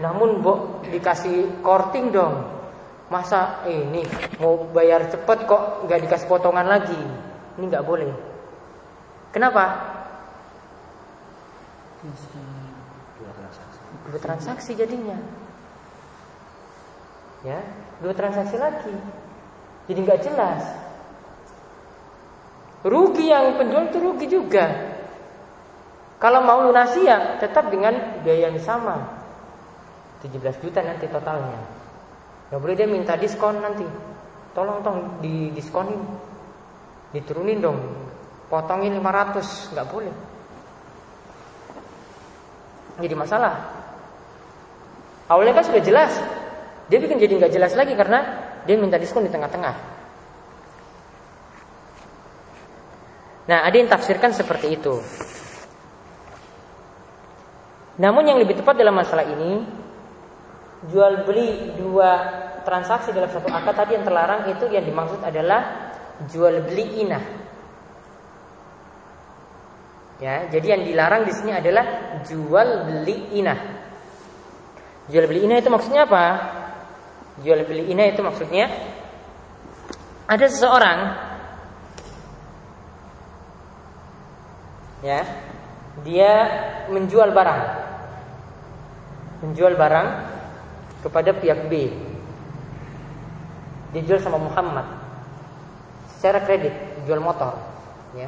Namun 0.00 0.44
bo 0.44 0.84
dikasih 0.84 1.64
korting 1.64 2.12
dong. 2.12 2.56
Masa 3.06 3.62
ini 3.70 4.02
mau 4.42 4.66
bayar 4.74 5.06
cepet 5.06 5.46
kok 5.46 5.86
nggak 5.86 6.00
dikasih 6.04 6.26
potongan 6.26 6.66
lagi? 6.66 6.98
Ini 7.56 7.64
nggak 7.70 7.86
boleh. 7.86 8.10
Kenapa? 9.30 9.64
Dua 14.06 14.20
transaksi. 14.20 14.74
jadinya. 14.74 15.18
Ya, 17.46 17.62
dua 18.02 18.12
transaksi 18.12 18.58
lagi. 18.58 18.94
Jadi 19.86 19.98
nggak 20.02 20.22
jelas. 20.26 20.62
Rugi 22.86 23.30
yang 23.30 23.54
penjual 23.58 23.86
itu 23.90 23.98
rugi 24.02 24.26
juga. 24.30 24.66
Kalau 26.18 26.42
mau 26.42 26.64
lunasi 26.64 27.06
ya 27.06 27.38
tetap 27.38 27.70
dengan 27.70 28.22
biaya 28.22 28.50
yang 28.50 28.58
sama. 28.62 29.15
17 30.26 30.62
juta 30.62 30.82
nanti 30.82 31.06
totalnya. 31.06 31.58
Gak 32.50 32.60
boleh 32.62 32.74
dia 32.74 32.86
minta 32.90 33.14
diskon 33.14 33.62
nanti. 33.62 33.86
Tolong 34.54 34.82
tolong 34.82 35.22
di 35.22 35.54
diskonin. 35.54 36.00
Diturunin 37.14 37.62
dong. 37.62 37.78
Potongin 38.46 38.94
500 38.94 39.74
nggak 39.74 39.88
boleh. 39.90 40.14
Jadi 43.02 43.14
masalah. 43.18 43.54
Awalnya 45.26 45.54
kan 45.58 45.64
sudah 45.66 45.82
jelas. 45.82 46.12
Dia 46.86 47.02
bikin 47.02 47.18
jadi 47.18 47.34
nggak 47.42 47.52
jelas 47.52 47.74
lagi 47.74 47.98
karena 47.98 48.22
dia 48.62 48.78
minta 48.78 48.96
diskon 48.96 49.26
di 49.26 49.32
tengah-tengah. 49.34 49.74
Nah 53.46 53.58
ada 53.62 53.74
yang 53.74 53.90
tafsirkan 53.90 54.30
seperti 54.30 54.78
itu. 54.78 54.94
Namun 57.96 58.28
yang 58.28 58.38
lebih 58.38 58.60
tepat 58.60 58.78
dalam 58.78 58.94
masalah 58.94 59.24
ini 59.26 59.64
jual 60.92 61.24
beli 61.24 61.72
dua 61.80 62.10
transaksi 62.68 63.14
dalam 63.14 63.32
satu 63.32 63.48
akad 63.48 63.74
tadi 63.74 63.96
yang 63.96 64.04
terlarang 64.04 64.50
itu 64.52 64.68
yang 64.68 64.84
dimaksud 64.84 65.22
adalah 65.24 65.92
jual 66.28 66.64
beli 66.66 67.06
inah 67.06 67.46
Ya, 70.16 70.48
jadi 70.48 70.76
yang 70.76 70.82
dilarang 70.88 71.28
di 71.28 71.32
sini 71.36 71.52
adalah 71.52 72.16
jual 72.24 72.88
beli 72.88 73.36
inah. 73.36 73.60
Jual 75.12 75.28
beli 75.28 75.44
inah 75.44 75.60
itu 75.60 75.68
maksudnya 75.68 76.08
apa? 76.08 76.24
Jual 77.44 77.68
beli 77.68 77.92
inah 77.92 78.08
itu 78.08 78.24
maksudnya 78.24 78.72
ada 80.24 80.46
seseorang 80.48 80.98
ya, 85.04 85.20
dia 86.00 86.32
menjual 86.88 87.36
barang. 87.36 87.62
Menjual 89.44 89.76
barang 89.76 90.08
kepada 91.06 91.30
pihak 91.38 91.70
B. 91.70 91.94
Dijual 93.94 94.18
sama 94.18 94.42
Muhammad 94.42 94.90
secara 96.18 96.42
kredit, 96.42 96.74
jual 97.06 97.22
motor, 97.22 97.54
ya. 98.18 98.26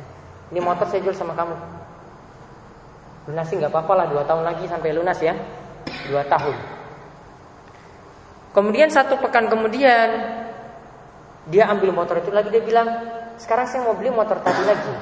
Ini 0.54 0.62
motor 0.62 0.86
saya 0.86 1.02
jual 1.04 1.12
sama 1.12 1.36
kamu 1.36 1.52
Lunasi 3.28 3.60
nggak 3.60 3.68
apa-apa 3.68 3.92
lah 3.92 4.06
dua 4.08 4.24
tahun 4.24 4.40
lagi 4.40 4.64
sampai 4.64 4.96
lunas 4.96 5.20
ya, 5.20 5.36
dua 6.08 6.24
tahun. 6.24 6.56
Kemudian 8.56 8.88
satu 8.88 9.20
pekan 9.20 9.52
kemudian 9.52 10.08
dia 11.52 11.68
ambil 11.68 11.92
motor 11.92 12.24
itu 12.24 12.32
lagi 12.32 12.48
dia 12.48 12.64
bilang 12.64 12.88
sekarang 13.36 13.68
saya 13.68 13.84
mau 13.84 13.92
beli 13.92 14.08
motor 14.08 14.40
tadi 14.40 14.64
lagi. 14.64 14.94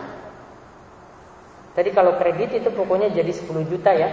Tadi 1.79 1.91
kalau 1.95 2.19
kredit 2.19 2.59
itu 2.59 2.69
pokoknya 2.75 3.15
jadi 3.15 3.31
10 3.31 3.71
juta 3.71 3.95
ya. 3.95 4.11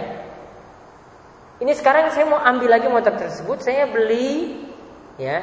Ini 1.64 1.72
sekarang 1.72 2.12
saya 2.12 2.28
mau 2.28 2.44
ambil 2.44 2.76
lagi 2.76 2.92
motor 2.92 3.16
tersebut, 3.16 3.64
saya 3.64 3.88
beli 3.88 4.52
ya. 5.16 5.40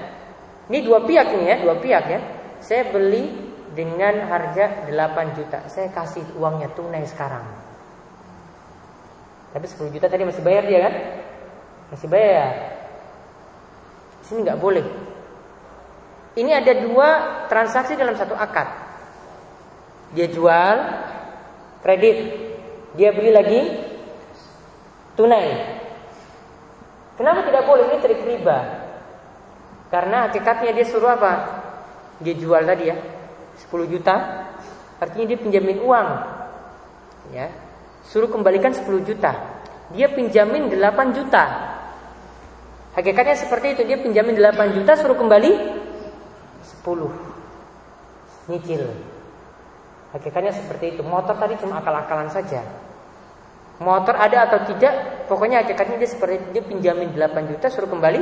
Ini 0.70 0.86
dua 0.86 1.02
pihak 1.02 1.34
ini 1.34 1.50
ya, 1.50 1.58
dua 1.66 1.82
pihak 1.82 2.06
ya. 2.06 2.20
Saya 2.62 2.94
beli 2.94 3.26
dengan 3.74 4.30
harga 4.30 4.86
8 4.86 5.34
juta. 5.34 5.66
Saya 5.66 5.90
kasih 5.90 6.22
uangnya 6.38 6.70
tunai 6.78 7.02
sekarang. 7.10 7.42
Tapi 9.50 9.66
10 9.66 9.90
juta 9.98 10.06
tadi 10.06 10.22
masih 10.22 10.46
bayar 10.46 10.64
dia 10.70 10.80
kan? 10.86 10.94
Masih 11.90 12.06
bayar. 12.06 12.54
Sini 14.22 14.46
nggak 14.46 14.62
boleh. 14.62 14.86
Ini 16.38 16.52
ada 16.54 16.74
dua 16.86 17.10
transaksi 17.50 17.98
dalam 17.98 18.14
satu 18.14 18.38
akad. 18.38 18.70
Dia 20.14 20.30
jual 20.30 20.76
kredit, 21.82 22.18
dia 22.94 23.10
beli 23.10 23.32
lagi 23.34 23.62
tunai. 25.18 25.71
Kenapa 27.22 27.46
tidak 27.46 27.70
boleh? 27.70 27.86
Ini 27.86 27.98
trik 28.02 28.26
riba. 28.26 28.58
Karena 29.94 30.26
hakikatnya 30.26 30.74
dia 30.74 30.86
suruh 30.90 31.14
apa? 31.14 31.62
Dia 32.18 32.34
jual 32.34 32.66
tadi 32.66 32.90
ya 32.90 32.98
10 33.70 33.86
juta, 33.86 34.16
artinya 34.98 35.26
dia 35.30 35.38
pinjamin 35.38 35.78
uang. 35.86 36.08
Ya, 37.30 37.54
Suruh 38.10 38.26
kembalikan 38.26 38.74
10 38.74 39.06
juta. 39.06 39.38
Dia 39.94 40.10
pinjamin 40.10 40.74
8 40.74 41.14
juta. 41.14 41.44
Hakikatnya 42.98 43.38
seperti 43.38 43.78
itu, 43.78 43.82
dia 43.86 44.02
pinjamin 44.02 44.34
8 44.34 44.82
juta 44.82 44.98
suruh 44.98 45.14
kembali 45.14 45.52
10. 46.82 47.14
Nyicil. 48.50 48.84
Hakikatnya 50.18 50.58
seperti 50.58 50.98
itu. 50.98 51.06
Motor 51.06 51.38
tadi 51.38 51.54
cuma 51.62 51.86
akal-akalan 51.86 52.34
saja. 52.34 52.66
Motor 53.82 54.14
ada 54.14 54.46
atau 54.46 54.62
tidak, 54.70 55.26
pokoknya 55.26 55.66
hakikatnya 55.66 55.98
dia 55.98 56.10
seperti. 56.10 56.54
Dia 56.54 56.62
pinjamin 56.62 57.18
8 57.18 57.50
juta 57.50 57.66
suruh 57.74 57.90
kembali 57.90 58.22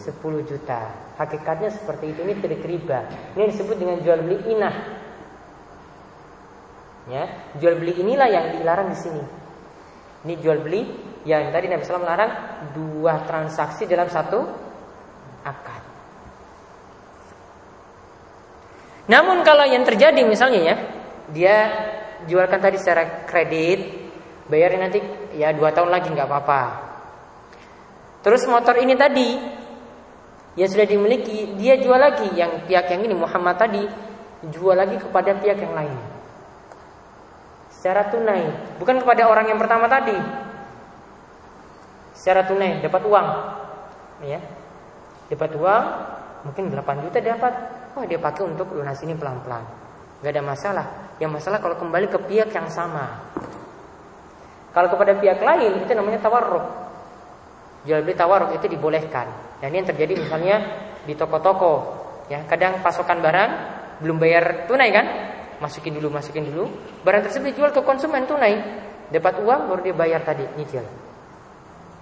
10 0.00 0.48
juta. 0.48 1.12
Hakikatnya 1.20 1.68
seperti 1.68 2.16
itu. 2.16 2.24
Ini 2.24 2.34
trik 2.40 2.64
riba. 2.64 3.04
Ini 3.36 3.52
disebut 3.52 3.76
dengan 3.76 4.00
jual 4.00 4.18
beli 4.24 4.38
inah. 4.48 4.76
Ya, 7.08 7.24
jual 7.56 7.76
beli 7.76 8.00
inilah 8.00 8.28
yang 8.28 8.44
dilarang 8.60 8.92
di 8.92 8.98
sini. 9.00 9.24
Ini 10.24 10.34
jual 10.40 10.60
beli 10.60 10.84
yang 11.24 11.52
tadi 11.52 11.68
Nabi 11.68 11.84
SAW 11.84 12.04
melarang 12.04 12.32
dua 12.76 13.24
transaksi 13.24 13.88
dalam 13.88 14.08
satu 14.12 14.44
akad. 15.44 15.82
Namun 19.08 19.40
kalau 19.40 19.64
yang 19.64 19.88
terjadi 19.88 20.20
misalnya 20.28 20.60
ya, 20.60 20.76
dia 21.32 21.56
jualkan 22.28 22.60
tadi 22.60 22.76
secara 22.76 23.24
kredit, 23.24 23.97
bayarnya 24.48 24.88
nanti 24.88 25.00
ya 25.36 25.52
dua 25.52 25.70
tahun 25.70 25.92
lagi 25.92 26.08
nggak 26.12 26.28
apa-apa. 26.28 26.62
Terus 28.24 28.44
motor 28.50 28.76
ini 28.80 28.98
tadi 28.98 29.28
yang 30.58 30.68
sudah 30.68 30.88
dimiliki, 30.90 31.54
dia 31.54 31.78
jual 31.78 31.96
lagi 31.96 32.34
yang 32.34 32.66
pihak 32.66 32.90
yang 32.90 33.06
ini 33.06 33.14
Muhammad 33.14 33.56
tadi 33.56 33.84
jual 34.42 34.74
lagi 34.74 34.98
kepada 34.98 35.38
pihak 35.38 35.58
yang 35.62 35.74
lain 35.76 36.18
secara 37.78 38.10
tunai, 38.10 38.74
bukan 38.82 38.98
kepada 38.98 39.30
orang 39.30 39.46
yang 39.46 39.58
pertama 39.62 39.86
tadi. 39.86 40.18
Secara 42.18 42.42
tunai 42.42 42.82
dapat 42.82 43.06
uang. 43.06 43.28
Ya. 44.26 44.42
Dapat 45.30 45.54
uang, 45.54 45.84
mungkin 46.50 46.74
8 46.74 47.06
juta 47.06 47.22
dapat. 47.22 47.54
Oh, 47.94 48.02
dia 48.02 48.18
pakai 48.18 48.42
untuk 48.50 48.74
lunas 48.74 48.98
ini 49.06 49.14
pelan-pelan. 49.14 49.62
Gak 50.26 50.34
ada 50.34 50.42
masalah. 50.42 50.86
Yang 51.22 51.38
masalah 51.38 51.62
kalau 51.62 51.78
kembali 51.78 52.10
ke 52.10 52.18
pihak 52.26 52.50
yang 52.50 52.66
sama. 52.66 53.30
Kalau 54.78 54.94
kepada 54.94 55.18
pihak 55.18 55.42
lain 55.42 55.82
itu 55.82 55.90
namanya 55.98 56.22
tawarruk. 56.22 56.62
Jual 57.82 58.06
beli 58.06 58.14
tawarruk 58.14 58.54
itu 58.54 58.70
dibolehkan. 58.70 59.26
Dan 59.58 59.74
ini 59.74 59.82
yang 59.82 59.88
terjadi 59.90 60.14
misalnya 60.14 60.56
di 61.02 61.18
toko-toko. 61.18 61.98
Ya, 62.30 62.46
kadang 62.46 62.78
pasokan 62.78 63.18
barang 63.18 63.50
belum 64.06 64.22
bayar 64.22 64.70
tunai 64.70 64.94
kan? 64.94 65.06
masukin 65.58 65.98
dulu, 65.98 66.08
masukin 66.10 66.46
dulu. 66.48 66.70
Barang 67.02 67.26
tersebut 67.26 67.54
dijual 67.54 67.70
ke 67.74 67.82
konsumen 67.82 68.24
tunai, 68.26 68.54
dapat 69.10 69.42
uang 69.42 69.60
baru 69.70 69.80
dia 69.82 69.94
bayar 69.94 70.20
tadi 70.22 70.46
nyicil. 70.54 70.86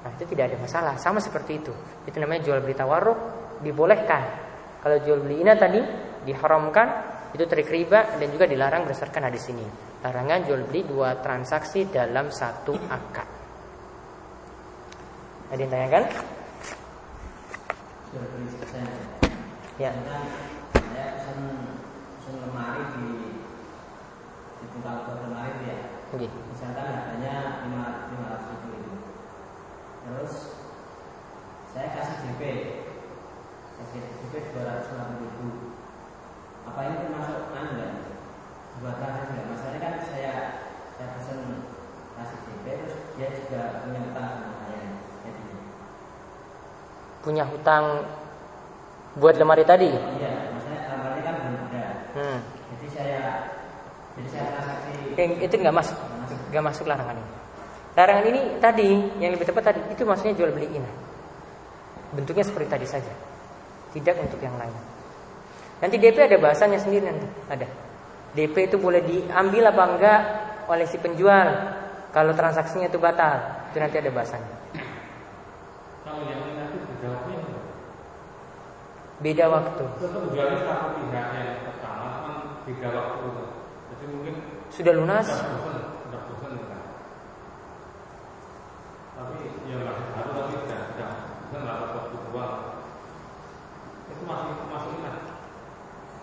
Nah, 0.05 0.11
itu 0.15 0.25
tidak 0.31 0.55
ada 0.55 0.57
masalah, 0.61 0.95
sama 1.01 1.19
seperti 1.19 1.65
itu. 1.65 1.73
Itu 2.07 2.21
namanya 2.23 2.47
jual 2.47 2.63
beli 2.63 2.77
tawarruk 2.77 3.19
dibolehkan. 3.65 4.23
Kalau 4.85 4.97
jual 5.03 5.25
beli 5.25 5.43
ini 5.43 5.51
tadi 5.59 5.81
diharamkan, 6.23 6.89
itu 7.35 7.43
trik 7.49 7.69
riba 7.69 8.21
dan 8.21 8.29
juga 8.31 8.47
dilarang 8.47 8.87
berdasarkan 8.87 9.27
hadis 9.27 9.51
ini. 9.51 9.67
Larangan 10.07 10.47
jual 10.47 10.63
beli 10.71 10.87
dua 10.87 11.19
transaksi 11.19 11.83
dalam 11.91 12.31
satu 12.31 12.79
akad. 12.79 13.27
Ada 15.51 15.67
yang 15.67 15.73
tanyakan? 15.75 16.05
Ya. 19.83 19.91
Saya 20.79 21.07
pesan 21.19 21.39
pesan 22.23 22.35
lemari 22.39 22.83
di 22.95 23.07
tinggal 24.79 25.11
kemarin 25.11 25.59
ya. 25.67 25.79
Okay. 26.15 26.31
Misalkan 26.55 26.87
harganya 26.87 27.67
lima 27.67 28.07
lima 28.15 28.27
ratus 28.31 28.63
ribu 28.63 28.79
itu. 28.79 28.95
Terus 30.07 30.35
saya 31.75 31.91
kasih 31.99 32.17
DP, 32.31 32.43
kasih 33.83 34.01
DP 34.07 34.55
dua 34.55 34.71
ratus 34.71 34.87
lima 34.95 35.19
ribu. 35.19 35.75
Apa 36.63 36.95
ini 36.95 36.95
termasuk 37.11 37.51
ya? 37.59 38.06
Buatan 38.77 39.09
saja. 39.09 39.41
Masalahnya 39.49 39.81
kan 39.81 39.95
saya 40.05 40.33
saya 40.97 41.09
pesan 41.17 41.39
kasih 42.17 42.39
DP 42.45 42.65
terus 42.77 42.97
dia 43.17 43.29
juga 43.33 43.61
punya 43.85 44.01
hutang 44.05 44.29
sama 44.37 44.57
saya. 44.69 44.89
Jadi 45.25 45.43
punya 47.25 47.45
hutang 47.49 47.85
buat 49.17 49.35
lemari 49.41 49.65
tadi? 49.65 49.89
Iya, 49.89 50.53
maksudnya 50.53 50.81
lemari 50.93 51.21
kan 51.25 51.35
belum 51.41 51.57
ada. 51.73 51.85
Hmm. 52.13 52.39
Jadi 52.77 52.87
saya 52.93 53.21
yang 55.17 55.33
itu 55.41 55.55
nggak 55.57 55.77
masuk, 55.77 55.97
nggak 56.53 56.65
masuk 56.65 56.85
larangan 56.85 57.17
ini. 57.17 57.33
Larangan 57.97 58.25
ini 58.29 58.41
tadi 58.61 58.91
yang 59.25 59.33
lebih 59.33 59.49
tepat 59.49 59.73
tadi 59.73 59.81
itu 59.89 60.05
maksudnya 60.05 60.37
jual 60.37 60.53
beli 60.53 60.69
ini. 60.69 60.91
Bentuknya 62.13 62.45
seperti 62.45 62.69
tadi 62.69 62.87
saja, 62.89 63.13
tidak 63.97 64.21
untuk 64.21 64.41
yang 64.45 64.53
lain. 64.61 64.73
Nanti 65.81 65.97
DP 65.97 66.29
ada 66.29 66.37
bahasanya 66.37 66.77
sendiri 66.81 67.09
nanti 67.09 67.29
ada. 67.49 67.86
DP 68.37 68.69
itu 68.69 68.77
boleh 68.77 69.01
diambil 69.01 69.73
apa 69.73 69.83
enggak 69.89 70.21
oleh 70.69 70.85
si 70.85 71.01
penjual 71.01 71.49
kalau 72.13 72.37
transaksinya 72.37 72.93
itu 72.93 73.01
batal 73.01 73.65
itu 73.73 73.81
nanti 73.81 73.97
ada 73.97 74.11
bahasanya. 74.13 74.55
Kalau 76.05 76.23
yang 76.29 76.41
ini 76.45 76.53
nanti 76.61 76.77
beda 76.85 77.09
waktu. 77.17 77.33
Beda 79.25 79.45
waktu. 79.49 79.85
Penjualnya 79.97 80.59
satu 80.69 80.87
pihak 81.01 81.27
yang 81.33 81.61
pertama 81.65 82.09
kan 82.29 82.37
beda 82.69 82.89
waktu 82.93 83.27
sudah 84.77 84.93
lunas? 84.93 85.29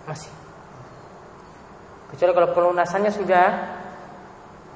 masih 0.03 0.42
Kecuali 2.14 2.32
kalau 2.38 2.49
pelunasannya 2.53 3.09
sudah 3.09 3.45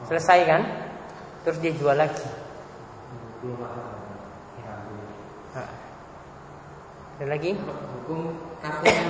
selesai 0.09 0.39
kan, 0.49 0.61
terus 1.45 1.61
dia 1.61 1.69
jual 1.77 1.93
lagi. 1.93 2.25
Ada 7.17 7.25
lagi? 7.29 7.53
Hukum 7.53 8.33
kartu 8.57 8.85
yang 8.89 9.09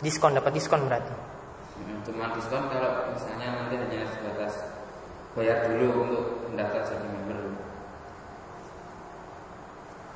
Diskon 0.00 0.36
dapat 0.36 0.52
diskon 0.52 0.84
berarti. 0.84 1.12
Cuma 2.04 2.28
diskon 2.36 2.68
kalau 2.68 3.12
misalnya 3.12 3.48
nanti 3.56 3.80
hanya 3.80 4.04
sebatas 4.12 4.52
bayar 5.32 5.64
dulu 5.68 6.04
untuk 6.04 6.24
mendaftar 6.52 6.84
jadi 6.84 7.08
member. 7.08 7.40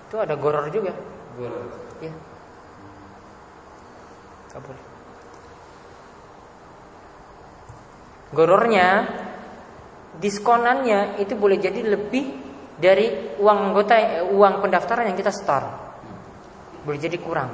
Itu 0.08 0.16
ada 0.20 0.36
goror 0.36 0.68
juga. 0.68 0.92
Goror. 1.40 1.72
Iya. 2.04 2.12
Gak. 4.48 4.64
Gorornya 8.28 8.88
diskonannya 10.20 11.20
itu 11.22 11.32
boleh 11.38 11.56
jadi 11.56 11.80
lebih 11.84 12.24
dari 12.76 13.38
uang 13.40 13.58
anggota 13.72 14.24
uang 14.28 14.54
pendaftaran 14.64 15.08
yang 15.08 15.18
kita 15.18 15.32
store. 15.32 15.68
Boleh 16.84 17.00
jadi 17.00 17.16
kurang. 17.20 17.50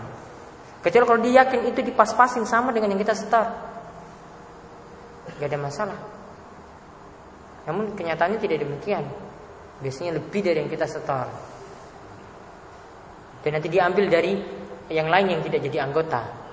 Kecuali 0.84 1.05
kalau 1.09 1.20
dia 1.24 1.42
yakin 1.42 1.61
itu 1.72 1.80
dipas-pasin 1.80 2.45
sama 2.45 2.68
dengan 2.70 2.92
yang 2.92 3.01
kita 3.01 3.16
setar. 3.16 3.47
Gak 5.40 5.49
ada 5.49 5.59
masalah. 5.59 5.99
Namun 7.64 7.97
kenyataannya 7.97 8.36
tidak 8.36 8.68
demikian. 8.68 9.09
Biasanya 9.80 10.20
lebih 10.20 10.45
dari 10.45 10.61
yang 10.61 10.70
kita 10.70 10.84
setar. 10.84 11.26
Dan 13.40 13.51
nanti 13.57 13.68
diambil 13.72 14.07
dari 14.12 14.32
yang 14.92 15.09
lain 15.09 15.36
yang 15.38 15.42
tidak 15.42 15.64
jadi 15.64 15.88
anggota. 15.88 16.43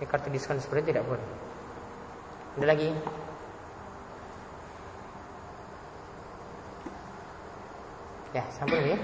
Ini 0.00 0.08
kartu 0.08 0.32
diskon 0.32 0.56
seperti 0.56 0.96
tidak 0.96 1.04
boleh. 1.04 1.20
Ada 2.56 2.66
lagi? 2.72 2.88
Ya, 8.32 8.40
sampai 8.48 8.96
ya. 8.96 8.98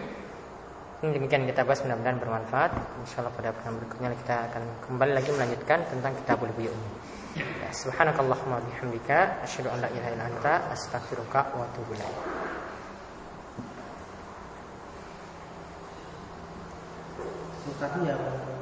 Ini 1.04 1.12
demikian 1.12 1.44
kita 1.44 1.68
bahas 1.68 1.84
mudah-mudahan 1.84 2.16
bermanfaat. 2.16 2.72
Insyaallah 3.04 3.28
pada 3.36 3.52
pertemuan 3.52 3.84
berikutnya 3.84 4.16
kita 4.24 4.36
akan 4.48 4.62
kembali 4.88 5.12
lagi 5.12 5.30
melanjutkan 5.36 5.84
tentang 5.92 6.16
kitabul 6.24 6.48
ini. 6.56 6.72
Ya, 7.36 7.68
subhanakallahumma 7.76 8.64
bihamdika 8.64 9.44
asyhadu 9.44 9.68
an 9.76 9.84
la 9.84 9.92
ilaha 9.92 10.08
illa 10.16 10.24
anta 10.32 10.72
astaghfiruka 10.72 11.52
wa 11.52 11.68
atubu 11.68 11.92
ilaik. 11.92 12.18
Yang 17.76 18.55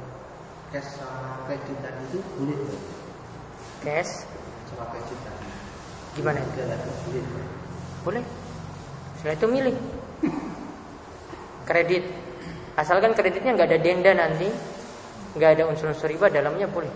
cash 0.73 0.89
sama 0.97 1.45
kredit 1.49 1.77
tadi 1.83 2.01
itu 2.09 2.19
boleh 2.39 2.57
Cash 3.85 4.25
sama 4.71 4.85
kredit 4.89 5.19
tadi. 5.21 5.47
Gimana? 6.17 6.39
Boleh. 6.41 7.25
Boleh. 8.01 8.23
Setelah 9.19 9.35
itu 9.35 9.47
milih 9.49 9.75
kredit 11.69 12.03
Asalkan 12.75 13.15
kreditnya 13.15 13.55
nggak 13.55 13.71
ada 13.71 13.79
denda 13.79 14.11
nanti, 14.11 14.51
nggak 15.39 15.49
ada 15.55 15.63
unsur-unsur 15.71 16.11
riba 16.11 16.27
dalamnya 16.27 16.67
boleh. 16.67 16.91